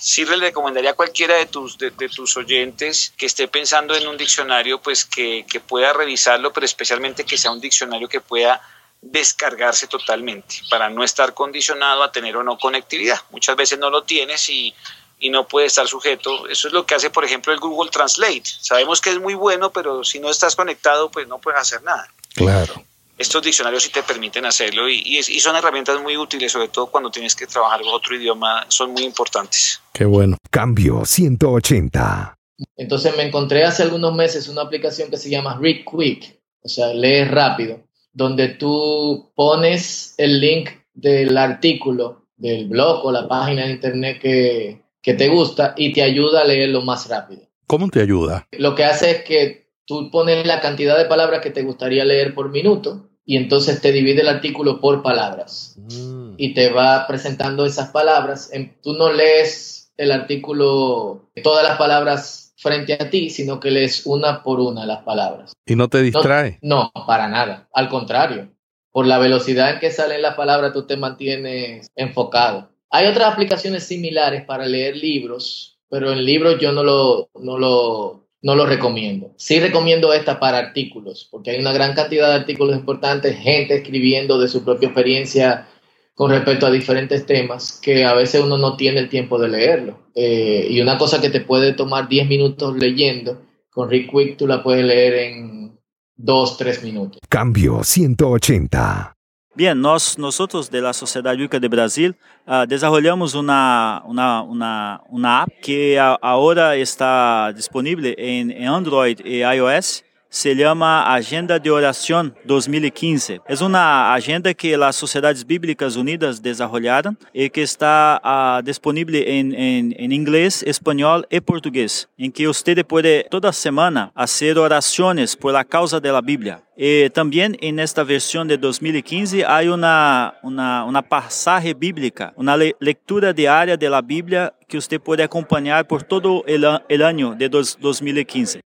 sí 0.00 0.24
le 0.24 0.36
recomendaría 0.36 0.90
a 0.90 0.94
cualquiera 0.94 1.36
de 1.36 1.46
tus, 1.46 1.78
de, 1.78 1.90
tus 1.90 2.36
oyentes 2.36 3.12
que 3.16 3.26
esté 3.26 3.46
pensando 3.46 3.94
en 3.94 4.08
un 4.08 4.16
diccionario, 4.16 4.80
pues 4.80 5.04
que, 5.04 5.44
que 5.48 5.60
pueda 5.60 5.92
revisarlo, 5.92 6.52
pero 6.52 6.66
especialmente 6.66 7.24
que 7.24 7.38
sea 7.38 7.52
un 7.52 7.60
diccionario 7.60 8.08
que 8.08 8.20
pueda 8.20 8.60
descargarse 9.02 9.86
totalmente 9.86 10.56
para 10.68 10.90
no 10.90 11.04
estar 11.04 11.32
condicionado 11.32 12.02
a 12.02 12.10
tener 12.10 12.36
o 12.36 12.42
no 12.42 12.58
conectividad. 12.58 13.20
Muchas 13.30 13.56
veces 13.56 13.78
no 13.78 13.90
lo 13.90 14.02
tienes 14.02 14.48
y, 14.48 14.74
y 15.20 15.30
no 15.30 15.46
puede 15.46 15.66
estar 15.66 15.86
sujeto. 15.86 16.48
Eso 16.48 16.68
es 16.68 16.74
lo 16.74 16.84
que 16.84 16.94
hace, 16.94 17.10
por 17.10 17.24
ejemplo, 17.24 17.52
el 17.52 17.60
Google 17.60 17.90
Translate. 17.90 18.42
Sabemos 18.44 19.00
que 19.00 19.10
es 19.10 19.20
muy 19.20 19.34
bueno, 19.34 19.70
pero 19.70 20.02
si 20.02 20.18
no 20.18 20.30
estás 20.30 20.56
conectado, 20.56 21.10
pues 21.10 21.28
no 21.28 21.38
puedes 21.38 21.60
hacer 21.60 21.82
nada. 21.82 22.08
Claro. 22.34 22.84
Estos 23.20 23.42
diccionarios 23.42 23.82
sí 23.82 23.90
te 23.92 24.02
permiten 24.02 24.46
hacerlo 24.46 24.88
y, 24.88 25.02
y, 25.04 25.22
son 25.22 25.54
herramientas 25.54 26.00
muy 26.00 26.16
útiles, 26.16 26.50
sobre 26.50 26.68
todo 26.68 26.86
cuando 26.86 27.10
tienes 27.10 27.36
que 27.36 27.46
trabajar 27.46 27.82
otro 27.92 28.16
idioma, 28.16 28.64
son 28.68 28.92
muy 28.92 29.04
importantes. 29.04 29.78
Qué 29.92 30.06
bueno. 30.06 30.38
Cambio 30.48 31.04
180. 31.04 32.34
Entonces 32.78 33.14
me 33.18 33.24
encontré 33.24 33.64
hace 33.64 33.82
algunos 33.82 34.14
meses 34.14 34.48
una 34.48 34.62
aplicación 34.62 35.10
que 35.10 35.18
se 35.18 35.28
llama 35.28 35.58
Read 35.60 35.84
Quick, 35.84 36.40
o 36.62 36.68
sea, 36.70 36.94
lee 36.94 37.24
rápido, 37.24 37.80
donde 38.10 38.48
tú 38.48 39.30
pones 39.34 40.14
el 40.16 40.40
link 40.40 40.70
del 40.94 41.36
artículo 41.36 42.24
del 42.38 42.68
blog 42.68 43.04
o 43.04 43.12
la 43.12 43.28
página 43.28 43.66
de 43.66 43.72
internet 43.72 44.18
que, 44.18 44.80
que 45.02 45.12
te 45.12 45.28
gusta 45.28 45.74
y 45.76 45.92
te 45.92 46.02
ayuda 46.02 46.40
a 46.40 46.44
leerlo 46.44 46.80
más 46.80 47.06
rápido. 47.06 47.42
¿Cómo 47.66 47.90
te 47.90 48.00
ayuda? 48.00 48.46
Lo 48.52 48.74
que 48.74 48.86
hace 48.86 49.10
es 49.10 49.24
que 49.24 49.68
tú 49.84 50.10
pones 50.10 50.46
la 50.46 50.62
cantidad 50.62 50.96
de 50.96 51.04
palabras 51.04 51.42
que 51.42 51.50
te 51.50 51.62
gustaría 51.62 52.06
leer 52.06 52.34
por 52.34 52.48
minuto 52.48 53.09
y 53.24 53.36
entonces 53.36 53.80
te 53.80 53.92
divide 53.92 54.22
el 54.22 54.28
artículo 54.28 54.80
por 54.80 55.02
palabras 55.02 55.76
mm. 55.76 56.34
y 56.36 56.54
te 56.54 56.70
va 56.70 57.06
presentando 57.06 57.64
esas 57.66 57.90
palabras. 57.90 58.50
Tú 58.82 58.94
no 58.94 59.12
lees 59.12 59.92
el 59.96 60.12
artículo, 60.12 61.30
todas 61.42 61.62
las 61.62 61.76
palabras 61.78 62.54
frente 62.56 62.94
a 62.94 63.10
ti, 63.10 63.30
sino 63.30 63.60
que 63.60 63.70
lees 63.70 64.06
una 64.06 64.42
por 64.42 64.60
una 64.60 64.86
las 64.86 65.02
palabras. 65.02 65.52
¿Y 65.66 65.76
no 65.76 65.88
te 65.88 66.02
distrae? 66.02 66.58
No, 66.62 66.90
no 66.94 67.06
para 67.06 67.28
nada. 67.28 67.68
Al 67.72 67.88
contrario, 67.88 68.48
por 68.90 69.06
la 69.06 69.18
velocidad 69.18 69.74
en 69.74 69.80
que 69.80 69.90
salen 69.90 70.22
las 70.22 70.34
palabras, 70.34 70.72
tú 70.72 70.86
te 70.86 70.96
mantienes 70.96 71.90
enfocado. 71.96 72.70
Hay 72.90 73.06
otras 73.06 73.32
aplicaciones 73.32 73.84
similares 73.84 74.44
para 74.44 74.66
leer 74.66 74.96
libros, 74.96 75.78
pero 75.88 76.12
en 76.12 76.24
libros 76.24 76.58
yo 76.60 76.72
no 76.72 76.82
lo, 76.82 77.30
no 77.38 77.56
lo, 77.56 78.26
no 78.42 78.54
lo 78.54 78.66
recomiendo. 78.66 79.32
Sí 79.36 79.60
recomiendo 79.60 80.12
esta 80.12 80.40
para 80.40 80.58
artículos, 80.58 81.28
porque 81.30 81.50
hay 81.50 81.60
una 81.60 81.72
gran 81.72 81.94
cantidad 81.94 82.28
de 82.28 82.40
artículos 82.40 82.76
importantes, 82.76 83.36
gente 83.38 83.76
escribiendo 83.76 84.38
de 84.38 84.48
su 84.48 84.64
propia 84.64 84.86
experiencia 84.88 85.68
con 86.14 86.30
respecto 86.30 86.66
a 86.66 86.70
diferentes 86.70 87.24
temas 87.24 87.78
que 87.82 88.04
a 88.04 88.14
veces 88.14 88.42
uno 88.42 88.58
no 88.58 88.76
tiene 88.76 89.00
el 89.00 89.08
tiempo 89.08 89.38
de 89.38 89.48
leerlo. 89.48 89.98
Eh, 90.14 90.66
y 90.70 90.80
una 90.80 90.98
cosa 90.98 91.20
que 91.20 91.30
te 91.30 91.40
puede 91.40 91.72
tomar 91.72 92.08
10 92.08 92.28
minutos 92.28 92.76
leyendo, 92.76 93.42
con 93.70 93.88
Rick 93.88 94.10
Quick 94.10 94.36
tú 94.36 94.46
la 94.46 94.62
puedes 94.62 94.84
leer 94.84 95.14
en 95.14 95.78
2, 96.16 96.56
3 96.58 96.84
minutos. 96.84 97.20
Cambio 97.28 97.82
180. 97.82 99.14
Bien, 99.52 99.74
nós, 99.74 100.16
nosotros 100.16 100.70
de 100.70 100.80
la 100.80 100.92
Sociedad 100.92 101.32
Bíblica 101.32 101.58
de 101.58 101.66
Brasil 101.66 102.14
uh, 102.46 102.64
desarrollamos 102.68 103.34
una, 103.34 104.00
una, 104.06 104.42
una, 104.42 105.02
una 105.08 105.42
app 105.42 105.50
que 105.60 105.98
a, 105.98 106.16
ahora 106.22 106.76
está 106.76 107.52
disponible 107.52 108.14
en, 108.16 108.52
en 108.52 108.68
Android 108.68 109.18
y 109.24 109.40
iOS 109.42 110.04
se 110.30 110.54
llama 110.54 111.12
Agenda 111.12 111.58
de 111.58 111.70
Oración 111.70 112.34
2015. 112.44 113.40
Es 113.48 113.60
una 113.60 114.14
agenda 114.14 114.54
que 114.54 114.76
las 114.76 114.94
Sociedades 114.94 115.44
Bíblicas 115.44 115.96
Unidas 115.96 116.40
desarrollaron 116.40 117.18
y 117.32 117.50
que 117.50 117.62
está 117.62 118.22
uh, 118.24 118.64
disponible 118.64 119.38
en, 119.38 119.52
en, 119.52 119.94
en, 119.98 120.12
inglés, 120.12 120.62
español 120.62 121.26
y 121.28 121.40
portugués, 121.40 122.08
en 122.16 122.30
que 122.30 122.46
usted 122.46 122.86
puede 122.86 123.26
toda 123.28 123.52
semana 123.52 124.12
hacer 124.14 124.56
oraciones 124.56 125.36
por 125.36 125.52
la 125.52 125.64
causa 125.64 125.98
de 125.98 126.12
la 126.12 126.20
Biblia. 126.20 126.62
Y 126.76 127.10
también 127.10 127.56
en 127.60 127.80
esta 127.80 128.04
versión 128.04 128.46
de 128.46 128.56
2015 128.56 129.44
hay 129.44 129.68
una, 129.68 130.34
una, 130.42 130.84
una 130.84 131.02
pasaje 131.02 131.74
bíblica, 131.74 132.32
una 132.36 132.56
le 132.56 132.76
lectura 132.78 133.32
diaria 133.32 133.76
de 133.76 133.90
la 133.90 134.00
Biblia 134.00 134.54
que 134.68 134.78
usted 134.78 135.00
puede 135.00 135.24
acompañar 135.24 135.86
por 135.86 136.04
todo 136.04 136.44
el, 136.46 136.64
el 136.88 137.02
año 137.02 137.34
de 137.34 137.48
dos, 137.48 137.76
2015. 137.80 138.60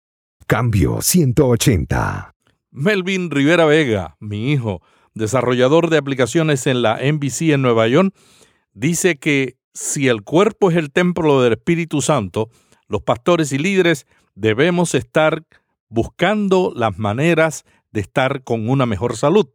Cambio 0.52 1.00
180. 1.00 2.34
Melvin 2.72 3.32
Rivera 3.32 3.64
Vega, 3.64 4.18
mi 4.20 4.52
hijo, 4.52 4.82
desarrollador 5.14 5.90
de 5.90 5.98
aplicaciones 5.98 6.68
en 6.68 6.82
la 6.82 6.98
NBC 6.98 7.54
en 7.54 7.62
Nueva 7.62 7.88
York, 7.88 8.14
dice 8.74 9.18
que 9.18 9.54
si 9.74 10.10
el 10.10 10.24
cuerpo 10.24 10.70
es 10.70 10.76
el 10.76 10.92
templo 10.92 11.42
del 11.42 11.54
Espíritu 11.54 12.02
Santo, 12.02 12.50
los 12.90 13.02
pastores 13.02 13.54
y 13.54 13.60
líderes 13.60 14.06
debemos 14.36 14.94
estar 14.94 15.44
buscando 15.88 16.74
las 16.76 17.00
maneras 17.00 17.64
de 17.94 18.02
estar 18.02 18.44
con 18.44 18.70
una 18.70 18.86
mejor 18.86 19.16
salud 19.16 19.46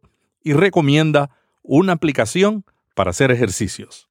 y 0.43 0.53
recomienda 0.53 1.29
una 1.61 1.93
aplicación 1.93 2.63
para 2.95 3.11
hacer 3.11 3.29
ejercicios. 3.29 4.09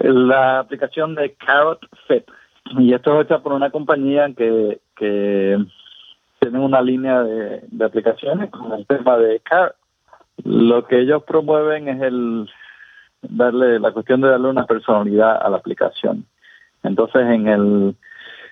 La 0.00 0.58
aplicación 0.58 1.14
de 1.14 1.36
Carrot 1.36 1.86
Fit. 2.08 2.24
Y 2.80 2.94
esto 2.94 3.20
es 3.20 3.26
hecha 3.26 3.44
por 3.44 3.52
una 3.52 3.70
compañía 3.70 4.26
que, 4.36 4.80
que 4.96 5.56
tienen 6.38 6.60
una 6.60 6.80
línea 6.82 7.22
de, 7.22 7.84
aplicaciones 7.84 8.50
con 8.50 8.72
el 8.72 8.86
tema 8.86 9.16
de 9.18 9.40
car. 9.40 9.74
Lo 10.44 10.86
que 10.86 11.00
ellos 11.00 11.22
promueven 11.24 11.88
es 11.88 12.02
el 12.02 12.48
darle 13.22 13.80
la 13.80 13.92
cuestión 13.92 14.20
de 14.20 14.28
darle 14.28 14.48
una 14.48 14.66
personalidad 14.66 15.40
a 15.42 15.48
la 15.48 15.56
aplicación. 15.56 16.26
Entonces, 16.82 17.22
en 17.22 17.48
el 17.48 17.96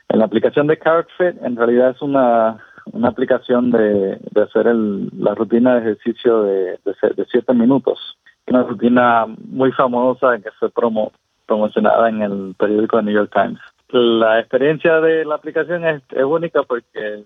en 0.08 0.18
la 0.18 0.26
aplicación 0.26 0.66
de 0.66 0.78
CarFit, 0.78 1.42
en 1.42 1.56
realidad 1.56 1.90
es 1.90 2.02
una, 2.02 2.58
una 2.92 3.08
aplicación 3.08 3.70
de, 3.70 4.18
de 4.30 4.42
hacer 4.42 4.66
el, 4.66 5.08
la 5.18 5.34
rutina 5.34 5.74
de 5.74 5.80
ejercicio 5.80 6.42
de, 6.42 6.78
de, 6.84 7.26
siete 7.30 7.54
minutos. 7.54 8.18
Una 8.46 8.62
rutina 8.64 9.26
muy 9.26 9.72
famosa 9.72 10.38
que 10.38 10.50
fue 10.52 10.70
promo, 10.70 11.12
promocionada 11.46 12.08
en 12.10 12.22
el 12.22 12.54
periódico 12.58 12.98
de 12.98 13.02
New 13.04 13.14
York 13.14 13.32
Times. 13.32 13.58
La 13.88 14.40
experiencia 14.40 15.00
de 15.00 15.24
la 15.24 15.36
aplicación 15.36 15.84
es 15.84 16.02
única 16.22 16.62
porque 16.62 17.24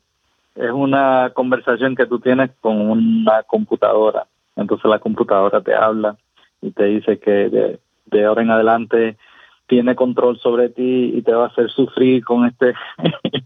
es 0.58 0.72
una 0.72 1.30
conversación 1.34 1.94
que 1.94 2.06
tú 2.06 2.18
tienes 2.18 2.50
con 2.60 2.90
una 2.90 3.44
computadora. 3.44 4.26
Entonces 4.56 4.90
la 4.90 4.98
computadora 4.98 5.60
te 5.60 5.72
habla 5.74 6.16
y 6.60 6.72
te 6.72 6.84
dice 6.84 7.18
que 7.18 7.78
de, 8.10 8.24
ahora 8.24 8.42
en 8.42 8.50
adelante 8.50 9.16
tiene 9.68 9.94
control 9.94 10.38
sobre 10.40 10.70
ti 10.70 11.12
y 11.14 11.22
te 11.22 11.32
va 11.32 11.44
a 11.44 11.48
hacer 11.48 11.70
sufrir 11.70 12.24
con 12.24 12.46
este 12.46 12.74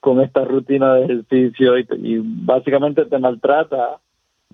con 0.00 0.20
esta 0.20 0.44
rutina 0.44 0.94
de 0.94 1.04
ejercicio 1.04 1.78
y, 1.78 1.86
y, 2.02 2.20
básicamente 2.22 3.04
te 3.04 3.18
maltrata 3.18 3.98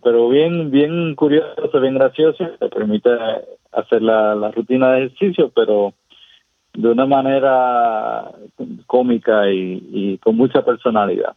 pero 0.03 0.29
bien 0.29 0.71
bien 0.71 1.15
curioso 1.15 1.81
bien 1.81 1.95
gracioso 1.95 2.49
te 2.59 2.69
permite 2.69 3.11
hacer 3.73 4.03
la, 4.03 4.35
la 4.35 4.51
rutina 4.51 4.93
de 4.93 5.05
ejercicio 5.05 5.53
pero 5.55 5.93
de 6.73 6.89
una 6.89 7.05
manera 7.07 8.31
cómica 8.87 9.51
y 9.51 10.19
con 10.19 10.37
mucha 10.37 10.65
personalidad 10.65 11.37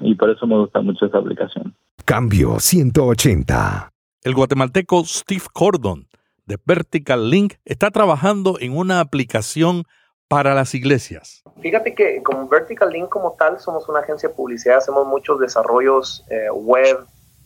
y 0.00 0.14
por 0.14 0.30
eso 0.30 0.46
me 0.46 0.58
gusta 0.58 0.80
mucho 0.80 1.06
esta 1.06 1.18
aplicación. 1.18 1.74
Cambio 2.04 2.60
180. 2.60 3.90
El 4.22 4.34
guatemalteco 4.34 5.04
Steve 5.04 5.44
Cordon 5.52 6.06
de 6.46 6.58
Vertical 6.64 7.30
Link 7.30 7.54
está 7.64 7.90
trabajando 7.90 8.58
en 8.60 8.76
una 8.76 9.00
aplicación 9.00 9.84
para 10.28 10.54
las 10.54 10.74
iglesias. 10.74 11.42
Fíjate 11.60 11.94
que 11.94 12.22
como 12.22 12.48
Vertical 12.48 12.90
Link 12.90 13.08
como 13.08 13.32
tal 13.38 13.60
somos 13.60 13.88
una 13.88 14.00
agencia 14.00 14.28
de 14.28 14.34
publicidad, 14.34 14.78
hacemos 14.78 15.06
muchos 15.06 15.38
desarrollos 15.38 16.24
eh, 16.30 16.50
web, 16.50 16.98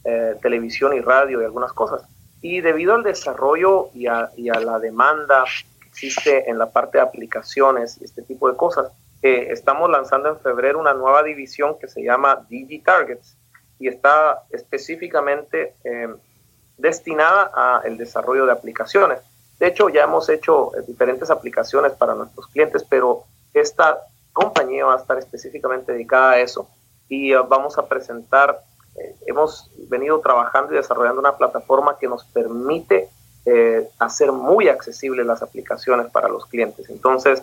eh, 0.04 0.34
televisión 0.40 0.94
y 0.94 1.00
radio 1.00 1.42
y 1.42 1.44
algunas 1.44 1.72
cosas. 1.72 2.02
Y 2.40 2.60
debido 2.60 2.94
al 2.94 3.02
desarrollo 3.02 3.88
y 3.94 4.06
a, 4.06 4.30
y 4.36 4.48
a 4.48 4.60
la 4.60 4.78
demanda 4.78 5.44
que 5.80 5.88
existe 5.88 6.48
en 6.48 6.58
la 6.58 6.70
parte 6.70 6.98
de 6.98 7.04
aplicaciones 7.04 7.98
y 8.00 8.04
este 8.04 8.22
tipo 8.22 8.48
de 8.50 8.56
cosas, 8.56 8.92
estamos 9.22 9.90
lanzando 9.90 10.28
en 10.28 10.38
febrero 10.38 10.78
una 10.78 10.94
nueva 10.94 11.22
división 11.22 11.78
que 11.78 11.88
se 11.88 12.02
llama 12.02 12.46
DigiTargets 12.48 13.36
y 13.78 13.88
está 13.88 14.42
específicamente 14.50 15.74
eh, 15.84 16.08
destinada 16.76 17.80
al 17.82 17.96
desarrollo 17.96 18.46
de 18.46 18.52
aplicaciones. 18.52 19.20
De 19.58 19.66
hecho, 19.66 19.88
ya 19.88 20.04
hemos 20.04 20.28
hecho 20.28 20.74
eh, 20.76 20.82
diferentes 20.86 21.30
aplicaciones 21.30 21.92
para 21.92 22.14
nuestros 22.14 22.46
clientes, 22.48 22.84
pero 22.88 23.24
esta 23.54 23.98
compañía 24.32 24.84
va 24.84 24.94
a 24.94 24.98
estar 24.98 25.18
específicamente 25.18 25.92
dedicada 25.92 26.32
a 26.32 26.38
eso 26.38 26.68
y 27.08 27.34
uh, 27.34 27.44
vamos 27.46 27.78
a 27.78 27.86
presentar, 27.86 28.62
eh, 28.96 29.16
hemos 29.26 29.70
venido 29.88 30.20
trabajando 30.20 30.72
y 30.72 30.76
desarrollando 30.76 31.20
una 31.20 31.36
plataforma 31.36 31.98
que 31.98 32.08
nos 32.08 32.24
permite 32.24 33.08
hacer 33.98 34.30
muy 34.30 34.68
accesibles 34.68 35.24
las 35.24 35.40
aplicaciones 35.40 36.10
para 36.10 36.28
los 36.28 36.44
clientes. 36.44 36.90
Entonces, 36.90 37.42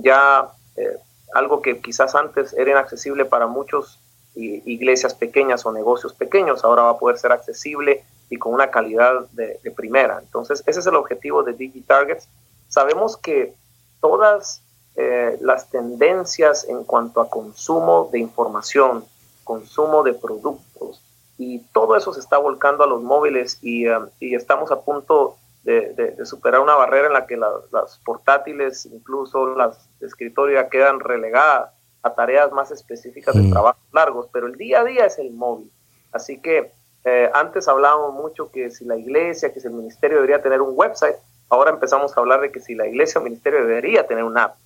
ya 0.00 0.50
eh, 0.76 0.98
algo 1.34 1.62
que 1.62 1.80
quizás 1.80 2.14
antes 2.14 2.52
era 2.52 2.70
inaccesible 2.70 3.24
para 3.24 3.46
muchos 3.46 3.98
iglesias 4.34 5.14
pequeñas 5.14 5.66
o 5.66 5.72
negocios 5.72 6.14
pequeños, 6.14 6.64
ahora 6.64 6.84
va 6.84 6.90
a 6.92 6.98
poder 6.98 7.18
ser 7.18 7.32
accesible 7.32 8.02
y 8.30 8.38
con 8.38 8.54
una 8.54 8.70
calidad 8.70 9.26
de, 9.32 9.58
primera. 9.76 10.20
Entonces, 10.20 10.62
ese 10.66 10.80
es 10.80 10.86
el 10.86 10.96
objetivo 10.96 11.42
de 11.42 11.52
DigiTargets. 11.52 12.28
Sabemos 12.68 13.18
que 13.18 13.54
todas 14.00 14.62
eh, 14.96 15.36
las 15.42 15.68
tendencias 15.68 16.64
en 16.66 16.84
cuanto 16.84 17.20
a 17.20 17.28
consumo 17.28 18.08
de 18.10 18.20
información, 18.20 19.04
consumo 19.44 20.02
de 20.02 20.14
productos, 20.14 21.02
y 21.38 21.58
todo 21.72 21.96
eso 21.96 22.12
se 22.14 22.20
está 22.20 22.38
volcando 22.38 22.84
a 22.84 22.86
los 22.86 23.02
móviles 23.02 23.58
y, 23.62 23.88
um, 23.88 24.08
estamos 24.20 24.70
a 24.70 24.80
punto 24.80 25.36
de, 25.64 26.16
superar 26.24 26.60
una 26.60 26.74
barrera 26.74 27.06
en 27.06 27.12
la 27.12 27.26
que 27.26 27.36
las 27.36 27.98
portátiles, 28.04 28.86
incluso 28.86 29.54
las 29.54 29.88
de 30.00 30.06
escritorio, 30.06 30.60
ya 30.60 30.68
quedan 30.68 31.00
relegadas 31.00 31.70
a 32.02 32.14
tareas 32.14 32.50
más 32.52 32.70
específicas 32.70 33.34
de 33.34 33.42
mm. 33.42 33.50
trabajos 33.50 33.82
largos, 33.92 34.28
pero 34.32 34.46
el 34.48 34.56
día 34.56 34.80
a 34.80 34.84
día 34.84 35.06
es 35.06 35.18
el 35.18 35.30
móvil. 35.30 35.70
Así 36.10 36.40
que 36.40 36.72
eh, 37.04 37.30
antes 37.32 37.68
hablábamos 37.68 38.14
mucho 38.14 38.50
que 38.50 38.70
si 38.70 38.84
la 38.84 38.96
iglesia, 38.96 39.52
que 39.52 39.60
si 39.60 39.68
el 39.68 39.74
ministerio 39.74 40.16
debería 40.16 40.42
tener 40.42 40.60
un 40.60 40.72
website, 40.74 41.16
ahora 41.48 41.70
empezamos 41.70 42.16
a 42.16 42.20
hablar 42.20 42.40
de 42.40 42.50
que 42.50 42.60
si 42.60 42.74
la 42.74 42.86
iglesia 42.86 43.20
o 43.20 43.24
el 43.24 43.30
ministerio 43.30 43.64
debería 43.64 44.06
tener 44.06 44.24
una 44.24 44.44
app. 44.44 44.56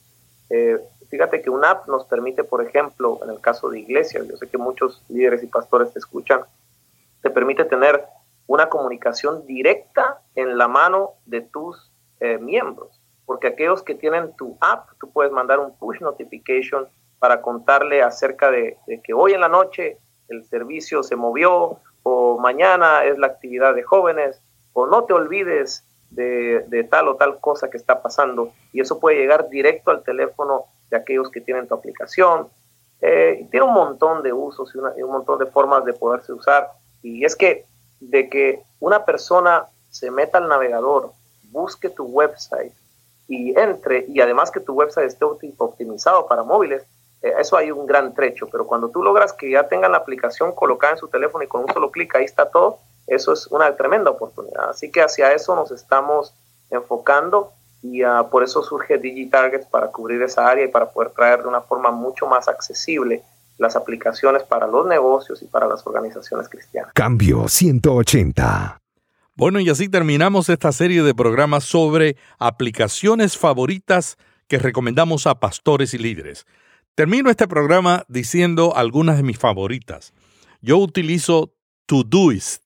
Eh, 0.51 0.79
fíjate 1.11 1.43
que 1.43 1.51
una 1.51 1.73
app 1.73 1.89
nos 1.89 2.07
permite, 2.07 2.45
por 2.45 2.65
ejemplo, 2.65 3.19
en 3.23 3.31
el 3.31 3.41
caso 3.41 3.69
de 3.69 3.81
iglesia, 3.81 4.23
yo 4.23 4.37
sé 4.37 4.49
que 4.49 4.59
muchos 4.59 5.03
líderes 5.09 5.43
y 5.43 5.47
pastores 5.47 5.93
te 5.93 5.99
escuchan, 5.99 6.41
te 7.23 7.31
permite 7.31 7.65
tener 7.65 8.05
una 8.47 8.69
comunicación 8.69 9.47
directa 9.47 10.21
en 10.35 10.57
la 10.59 10.69
mano 10.69 11.15
de 11.27 11.41
tus 11.41 11.91
eh, 12.21 12.39
miembros, 12.39 13.01
porque 13.25 13.49
aquellos 13.49 13.83
que 13.83 13.95
tienen 13.95 14.35
tu 14.37 14.57
app, 14.61 14.89
tú 15.01 15.11
puedes 15.11 15.33
mandar 15.33 15.59
un 15.59 15.77
push 15.77 16.01
notification 16.01 16.89
para 17.19 17.43
contarle 17.43 18.03
acerca 18.03 18.51
de, 18.51 18.79
que 19.03 19.13
hoy 19.13 19.33
en 19.33 19.41
la 19.41 19.49
noche 19.49 19.99
el 20.29 20.45
servicio 20.45 21.03
se 21.03 21.17
movió 21.17 21.79
o 22.03 22.39
mañana 22.39 23.05
es 23.05 23.19
la 23.19 23.27
actividad 23.27 23.75
de 23.75 23.83
jóvenes 23.83 24.41
o 24.73 24.87
no 24.87 25.05
te 25.05 25.13
olvides 25.13 25.85
de, 26.11 26.87
tal 26.91 27.09
o 27.09 27.17
tal 27.17 27.41
cosa 27.41 27.69
que 27.69 27.77
está 27.77 28.03
pasando. 28.03 28.53
Y 28.73 28.81
eso 28.81 29.01
puede 29.01 29.19
llegar 29.19 29.49
directo 29.49 29.91
al 29.91 30.03
teléfono 30.03 30.67
de 30.91 30.97
aquellos 30.99 31.31
que 31.31 31.41
tienen 31.41 31.67
tu 31.67 31.75
aplicación. 31.75 32.49
Eh, 33.01 33.47
tiene 33.51 33.67
un 33.67 33.75
montón 33.75 34.23
de 34.23 34.33
usos 34.33 34.73
y, 34.75 35.03
un 35.03 35.11
montón 35.11 35.39
de 35.39 35.47
formas 35.47 35.85
de 35.85 35.93
poderse 35.93 36.33
usar. 36.33 36.71
Y 37.03 37.25
es 37.25 37.35
que 37.35 37.65
de 38.01 38.29
que 38.29 38.63
una 38.81 39.05
persona 39.05 39.67
se 39.91 40.11
meta 40.11 40.39
al 40.39 40.49
navegador, 40.49 41.13
busque 41.51 41.89
tu 41.89 42.05
website 42.05 42.73
y 43.29 43.59
entre 43.59 44.05
y 44.09 44.21
además 44.21 44.51
que 44.51 44.61
tu 44.61 44.75
website 44.75 45.07
esté 45.07 45.25
optimizado 45.25 46.27
para 46.27 46.43
móviles, 46.43 46.85
eh, 47.23 47.33
eso 47.39 47.57
hay 47.57 47.71
un 47.71 47.87
gran 47.87 48.15
trecho, 48.15 48.49
pero 48.51 48.67
cuando 48.67 48.91
tú 48.91 49.03
logras 49.03 49.33
que 49.33 49.51
ya 49.51 49.69
tengan 49.69 49.93
la 49.93 49.99
aplicación 49.99 50.53
colocada 50.53 50.93
en 50.93 50.99
su 50.99 51.09
teléfono 51.09 51.43
y 51.45 51.49
con 51.49 51.63
un 51.63 51.73
solo 51.73 51.91
clic 51.91 52.15
ahí 52.15 52.25
está 52.25 52.51
todo, 52.51 52.79
eso 53.07 53.33
es 53.33 53.47
una 53.49 53.75
tremenda 53.77 54.11
oportunidad. 54.11 54.71
Así 54.71 54.91
que 54.91 55.03
hacia 55.03 55.33
eso 55.33 55.55
nos 55.55 55.71
estamos 55.71 56.35
enfocando 56.71 57.53
y 57.83 58.05
uh, 58.05 58.29
por 58.31 58.43
eso 58.43 58.63
surge 58.63 58.99
DigiTargets 58.99 59.67
para 59.67 59.89
cubrir 59.89 60.23
esa 60.23 60.49
área 60.49 60.65
y 60.65 60.69
para 60.69 60.91
poder 60.91 61.11
traer 61.11 61.43
de 61.43 61.49
una 61.49 61.61
forma 61.61 61.91
mucho 61.91 62.27
más 62.27 62.49
accesible 62.49 63.23
las 63.59 63.77
aplicaciones 63.77 64.43
para 64.43 64.67
los 64.67 64.87
negocios 64.87 65.43
y 65.43 65.47
para 65.47 65.67
las 65.67 65.87
organizaciones 65.87 66.49
cristianas. 66.49 66.93
Cambio 66.95 67.49
180. 67.49 68.81
Bueno, 69.35 69.61
y 69.61 69.69
así 69.69 69.89
terminamos 69.89 70.49
esta 70.49 70.73
serie 70.73 71.03
de 71.03 71.15
programas 71.15 71.65
sobre 71.65 72.17
aplicaciones 72.39 73.37
favoritas 73.37 74.17
que 74.49 74.59
recomendamos 74.59 75.27
a 75.27 75.41
pastores 75.41 75.93
y 75.95 75.99
líderes. 75.99 76.47
Termino 76.95 77.29
este 77.29 77.47
programa 77.47 78.05
diciendo 78.09 78.75
algunas 78.77 79.19
de 79.19 79.23
mis 79.23 79.39
favoritas. 79.39 80.15
Yo 80.63 80.79
utilizo 80.79 81.53
Todoist. 81.85 82.63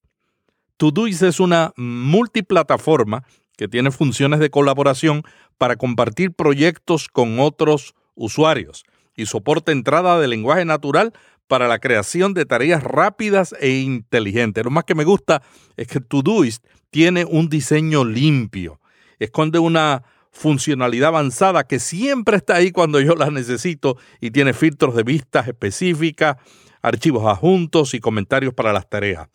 Todoist 0.76 1.22
es 1.22 1.40
una 1.40 1.72
multiplataforma 1.76 3.24
que 3.56 3.68
tiene 3.68 3.90
funciones 3.90 4.38
de 4.38 4.50
colaboración 4.50 5.22
para 5.58 5.76
compartir 5.76 6.32
proyectos 6.32 7.08
con 7.08 7.40
otros 7.40 7.94
usuarios 8.14 8.84
y 9.20 9.26
soporta 9.26 9.72
entrada 9.72 10.18
de 10.18 10.28
lenguaje 10.28 10.64
natural 10.64 11.12
para 11.46 11.68
la 11.68 11.78
creación 11.78 12.32
de 12.32 12.46
tareas 12.46 12.82
rápidas 12.82 13.54
e 13.60 13.70
inteligentes. 13.70 14.64
Lo 14.64 14.70
más 14.70 14.84
que 14.84 14.94
me 14.94 15.04
gusta 15.04 15.42
es 15.76 15.88
que 15.88 16.00
Todoist 16.00 16.64
tiene 16.90 17.24
un 17.24 17.48
diseño 17.48 18.04
limpio, 18.04 18.80
esconde 19.18 19.58
una 19.58 20.02
funcionalidad 20.30 21.08
avanzada 21.08 21.64
que 21.64 21.80
siempre 21.80 22.36
está 22.36 22.54
ahí 22.54 22.70
cuando 22.70 23.00
yo 23.00 23.14
la 23.14 23.30
necesito 23.30 23.96
y 24.20 24.30
tiene 24.30 24.52
filtros 24.52 24.94
de 24.94 25.02
vistas 25.02 25.48
específicas, 25.48 26.36
archivos 26.82 27.26
adjuntos 27.26 27.94
y 27.94 28.00
comentarios 28.00 28.54
para 28.54 28.72
las 28.72 28.88
tareas. 28.88 29.28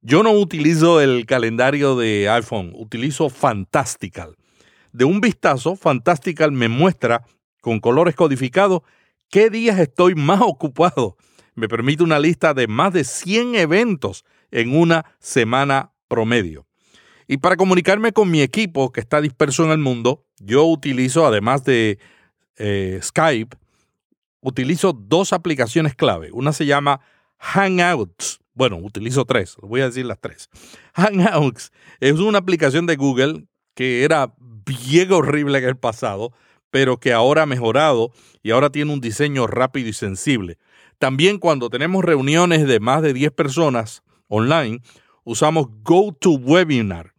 Yo 0.00 0.22
no 0.22 0.32
utilizo 0.32 1.00
el 1.00 1.26
calendario 1.26 1.96
de 1.96 2.28
iPhone, 2.28 2.72
utilizo 2.74 3.28
Fantastical. 3.28 4.36
De 4.92 5.04
un 5.04 5.20
vistazo, 5.20 5.76
Fantastical 5.76 6.52
me 6.52 6.68
muestra 6.68 7.24
con 7.60 7.78
colores 7.78 8.14
codificados 8.14 8.82
qué 9.32 9.48
días 9.50 9.80
estoy 9.80 10.14
más 10.14 10.40
ocupado. 10.42 11.16
Me 11.54 11.66
permite 11.66 12.04
una 12.04 12.20
lista 12.20 12.54
de 12.54 12.68
más 12.68 12.92
de 12.92 13.02
100 13.02 13.56
eventos 13.56 14.24
en 14.52 14.76
una 14.76 15.06
semana 15.18 15.92
promedio. 16.06 16.66
Y 17.26 17.38
para 17.38 17.56
comunicarme 17.56 18.12
con 18.12 18.30
mi 18.30 18.42
equipo 18.42 18.92
que 18.92 19.00
está 19.00 19.20
disperso 19.20 19.64
en 19.64 19.70
el 19.70 19.78
mundo, 19.78 20.26
yo 20.38 20.64
utilizo, 20.66 21.26
además 21.26 21.64
de 21.64 21.98
eh, 22.56 23.00
Skype, 23.02 23.56
utilizo 24.40 24.92
dos 24.92 25.32
aplicaciones 25.32 25.94
clave. 25.94 26.30
Una 26.32 26.52
se 26.52 26.66
llama 26.66 27.00
Hangouts. 27.38 28.40
Bueno, 28.52 28.76
utilizo 28.76 29.24
tres, 29.24 29.56
voy 29.62 29.80
a 29.80 29.86
decir 29.86 30.04
las 30.04 30.20
tres. 30.20 30.50
Hangouts 30.94 31.72
es 32.00 32.18
una 32.18 32.38
aplicación 32.38 32.84
de 32.84 32.96
Google 32.96 33.46
que 33.74 34.04
era 34.04 34.34
bien 34.66 35.10
horrible 35.10 35.56
en 35.56 35.64
el 35.64 35.76
pasado, 35.78 36.34
pero 36.72 36.96
que 36.96 37.12
ahora 37.12 37.42
ha 37.42 37.46
mejorado 37.46 38.12
y 38.42 38.50
ahora 38.50 38.70
tiene 38.70 38.94
un 38.94 39.00
diseño 39.02 39.46
rápido 39.46 39.90
y 39.90 39.92
sensible. 39.92 40.56
También 40.98 41.38
cuando 41.38 41.68
tenemos 41.68 42.02
reuniones 42.02 42.66
de 42.66 42.80
más 42.80 43.02
de 43.02 43.12
10 43.12 43.30
personas 43.32 44.02
online, 44.26 44.80
usamos 45.22 45.66
GoToWebinar. 45.82 47.12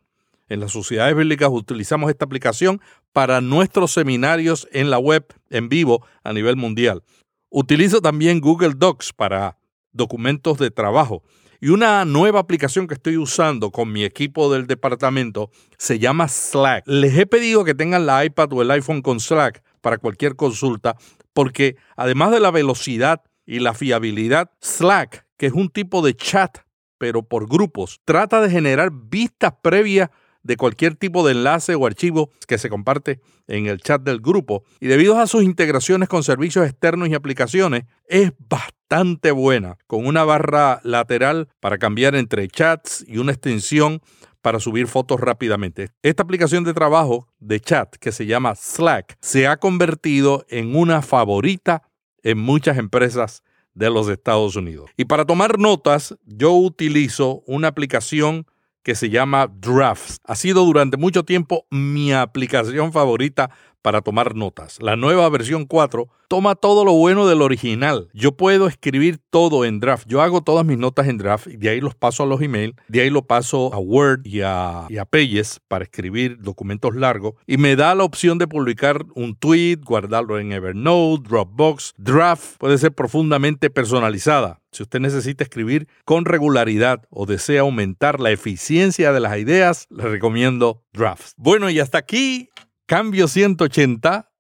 En 0.49 0.59
las 0.59 0.71
sociedades 0.71 1.15
bíblicas 1.15 1.49
utilizamos 1.51 2.09
esta 2.09 2.25
aplicación 2.25 2.81
para 3.13 3.41
nuestros 3.41 3.91
seminarios 3.91 4.67
en 4.71 4.89
la 4.89 4.97
web 4.97 5.23
en 5.51 5.69
vivo 5.69 6.03
a 6.23 6.33
nivel 6.33 6.55
mundial. 6.55 7.03
Utilizo 7.49 8.01
también 8.01 8.41
Google 8.41 8.73
Docs 8.75 9.13
para 9.13 9.59
documentos 9.91 10.57
de 10.57 10.71
trabajo. 10.71 11.21
Y 11.63 11.69
una 11.69 12.04
nueva 12.04 12.41
aplicación 12.41 12.88
que 12.88 12.95
estoy 12.95 13.15
usando 13.15 13.71
con 13.71 13.89
mi 13.89 14.04
equipo 14.04 14.52
del 14.52 14.67
departamento 14.67 15.49
se 15.78 15.97
llama 15.97 16.28
Slack. 16.28 16.84
Les 16.88 17.17
he 17.17 17.26
pedido 17.26 17.63
que 17.63 17.73
tengan 17.73 18.06
la 18.06 18.26
iPad 18.26 18.52
o 18.52 18.62
el 18.62 18.71
iPhone 18.71 19.02
con 19.02 19.21
Slack 19.21 19.63
para 19.80 19.97
cualquier 19.97 20.36
consulta, 20.36 20.97
porque 21.32 21.78
además 21.95 22.32
de 22.32 22.41
la 22.41 22.52
velocidad 22.52 23.21
y 23.45 23.60
la 23.60 23.73
fiabilidad, 23.73 24.52
Slack, 24.60 25.26
que 25.38 25.45
es 25.45 25.54
un 25.54 25.69
tipo 25.69 26.02
de 26.02 26.13
chat 26.17 26.58
pero 26.97 27.23
por 27.23 27.47
grupos. 27.47 28.02
Trata 28.04 28.41
de 28.41 28.49
generar 28.49 28.91
vistas 28.91 29.54
previas 29.62 30.10
de 30.43 30.58
cualquier 30.58 30.95
tipo 30.95 31.25
de 31.25 31.32
enlace 31.32 31.75
o 31.75 31.86
archivo 31.86 32.29
que 32.47 32.58
se 32.58 32.69
comparte 32.69 33.21
en 33.47 33.67
el 33.67 33.82
chat 33.82 34.01
del 34.01 34.19
grupo 34.19 34.63
y 34.79 34.88
debido 34.88 35.19
a 35.19 35.27
sus 35.27 35.43
integraciones 35.43 36.10
con 36.10 36.23
servicios 36.23 36.65
externos 36.65 37.10
y 37.10 37.15
aplicaciones 37.15 37.86
es 38.08 38.32
bastante 38.49 39.32
buena 39.32 39.77
con 39.88 40.06
una 40.06 40.23
barra 40.23 40.79
lateral 40.84 41.49
para 41.60 41.77
cambiar 41.77 42.15
entre 42.15 42.47
chats 42.47 43.03
y 43.08 43.17
una 43.17 43.32
extensión 43.32 44.01
para 44.41 44.60
subir 44.60 44.88
fotos 44.88 45.21
rápidamente. 45.21 45.89
Esta 46.01 46.23
aplicación 46.23 46.65
de 46.65 46.73
trabajo 46.73 47.27
de 47.39 47.62
chat 47.62 47.95
que 47.95 48.12
se 48.12 48.25
llama 48.25 48.56
Slack 48.56 49.15
se 49.21 49.47
ha 49.47 49.58
convertido 49.58 50.45
en 50.49 50.75
una 50.75 51.01
favorita 51.01 51.84
en 52.23 52.38
muchas 52.38 52.77
empresas 52.77 53.41
de 53.73 53.89
los 53.89 54.08
Estados 54.10 54.56
Unidos. 54.56 54.91
Y 54.97 55.06
para 55.06 55.25
tomar 55.25 55.58
notas, 55.60 56.15
yo 56.25 56.51
utilizo 56.53 57.41
una 57.47 57.69
aplicación 57.69 58.45
que 58.84 58.96
se 58.96 59.10
llama 59.10 59.48
Drafts. 59.48 60.19
Ha 60.26 60.36
sido 60.36 60.65
durante 60.65 60.98
mucho 60.98 61.24
tiempo 61.24 61.65
mi 61.72 62.13
aplicación 62.13 62.91
favorita 62.91 63.50
para 63.84 64.02
tomar 64.02 64.34
notas. 64.34 64.82
La 64.82 64.96
nueva 64.96 65.30
versión 65.30 65.65
4 65.65 66.08
toma 66.28 66.56
todo 66.56 66.84
lo 66.84 66.93
bueno 66.93 67.28
del 67.28 67.43
original. 67.43 68.10
Yo 68.13 68.36
puedo 68.36 68.67
escribir 68.67 69.19
todo 69.30 69.65
en 69.65 69.80
draft. 69.80 70.08
Yo 70.08 70.24
hago 70.24 70.41
todas 70.41 70.65
mis 70.65 70.80
notas 70.80 71.08
en 71.08 71.19
draft 71.19 71.46
y 71.48 71.58
de 71.58 71.69
ahí 71.69 71.82
los 71.82 71.93
paso 71.93 72.24
a 72.24 72.26
los 72.26 72.41
emails, 72.41 72.74
de 72.88 73.02
ahí 73.02 73.12
lo 73.12 73.28
paso 73.28 73.72
a 73.72 73.78
Word 73.78 74.26
y 74.26 74.41
a, 74.41 74.88
y 74.89 74.98
a 74.98 75.06
Pages 75.06 75.60
para 75.67 75.84
escribir 75.84 76.39
documentos 76.41 76.96
largos 76.96 77.36
y 77.46 77.58
me 77.58 77.76
da 77.76 77.93
la 77.93 78.04
opción 78.04 78.39
de 78.39 78.48
publicar 78.48 79.06
un 79.13 79.36
tweet, 79.36 79.78
guardarlo 79.84 80.39
en 80.39 80.54
Evernote, 80.54 81.30
Dropbox. 81.30 81.93
Draft 81.98 82.58
puede 82.58 82.80
ser 82.80 82.93
profundamente 82.93 83.69
personalizada. 83.69 84.62
Si 84.72 84.82
usted 84.82 85.02
necesita 85.02 85.43
escribir 85.43 85.88
con 86.04 86.26
regularidad 86.26 87.04
o 87.12 87.28
desea 87.28 87.62
aumentar 87.62 88.19
la 88.19 88.32
eficiencia 88.32 89.12
de 89.12 89.19
las 89.19 89.38
ideas, 89.38 89.86
le 89.91 90.06
recomiendo 90.06 90.82
Drafts. 90.93 91.36
Bueno, 91.38 91.69
y 91.69 91.80
hasta 91.80 92.00
aquí 92.00 92.50
Cambio 92.95 93.27
180, 93.27 94.32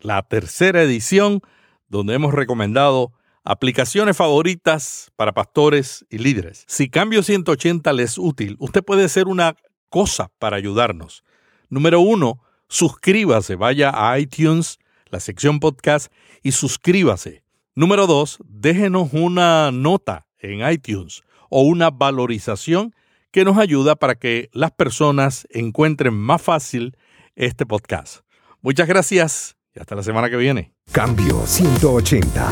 la 0.00 0.22
tercera 0.28 0.82
edición, 0.82 1.40
donde 1.88 2.12
hemos 2.12 2.34
recomendado 2.34 3.14
aplicaciones 3.44 4.14
favoritas 4.14 5.10
para 5.16 5.32
pastores 5.32 6.04
y 6.10 6.18
líderes. 6.18 6.66
Si 6.68 6.90
Cambio 6.90 7.22
180 7.22 7.90
les 7.94 8.10
es 8.10 8.18
útil, 8.18 8.56
usted 8.58 8.84
puede 8.84 9.04
hacer 9.04 9.26
una 9.26 9.56
cosa 9.88 10.30
para 10.38 10.58
ayudarnos. 10.58 11.24
Número 11.70 12.00
uno, 12.00 12.42
suscríbase, 12.68 13.54
vaya 13.54 13.90
a 13.94 14.18
iTunes, 14.18 14.78
la 15.06 15.18
sección 15.18 15.58
podcast 15.58 16.12
y 16.42 16.52
suscríbase. 16.52 17.42
Número 17.74 18.06
dos, 18.06 18.36
déjenos 18.44 19.14
una 19.14 19.70
nota 19.72 20.26
en 20.40 20.70
iTunes 20.70 21.22
o 21.48 21.62
una 21.62 21.88
valorización 21.88 22.94
que 23.30 23.46
nos 23.46 23.56
ayuda 23.56 23.96
para 23.96 24.16
que 24.16 24.50
las 24.52 24.72
personas 24.72 25.48
encuentren 25.52 26.12
más 26.12 26.42
fácil 26.42 26.94
este 27.38 27.64
podcast. 27.66 28.20
Muchas 28.60 28.88
gracias 28.88 29.56
y 29.74 29.80
hasta 29.80 29.94
la 29.94 30.02
semana 30.02 30.28
que 30.28 30.36
viene. 30.36 30.72
Cambio 30.92 31.46
180. 31.46 32.48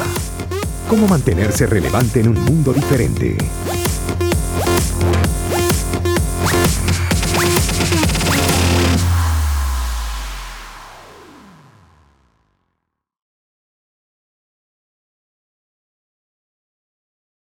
¿Cómo 0.89 1.09
mantenerse 1.09 1.67
relevante 1.67 2.21
en 2.21 2.29
un 2.29 2.45
mundo 2.45 2.73
diferente? 2.73 3.37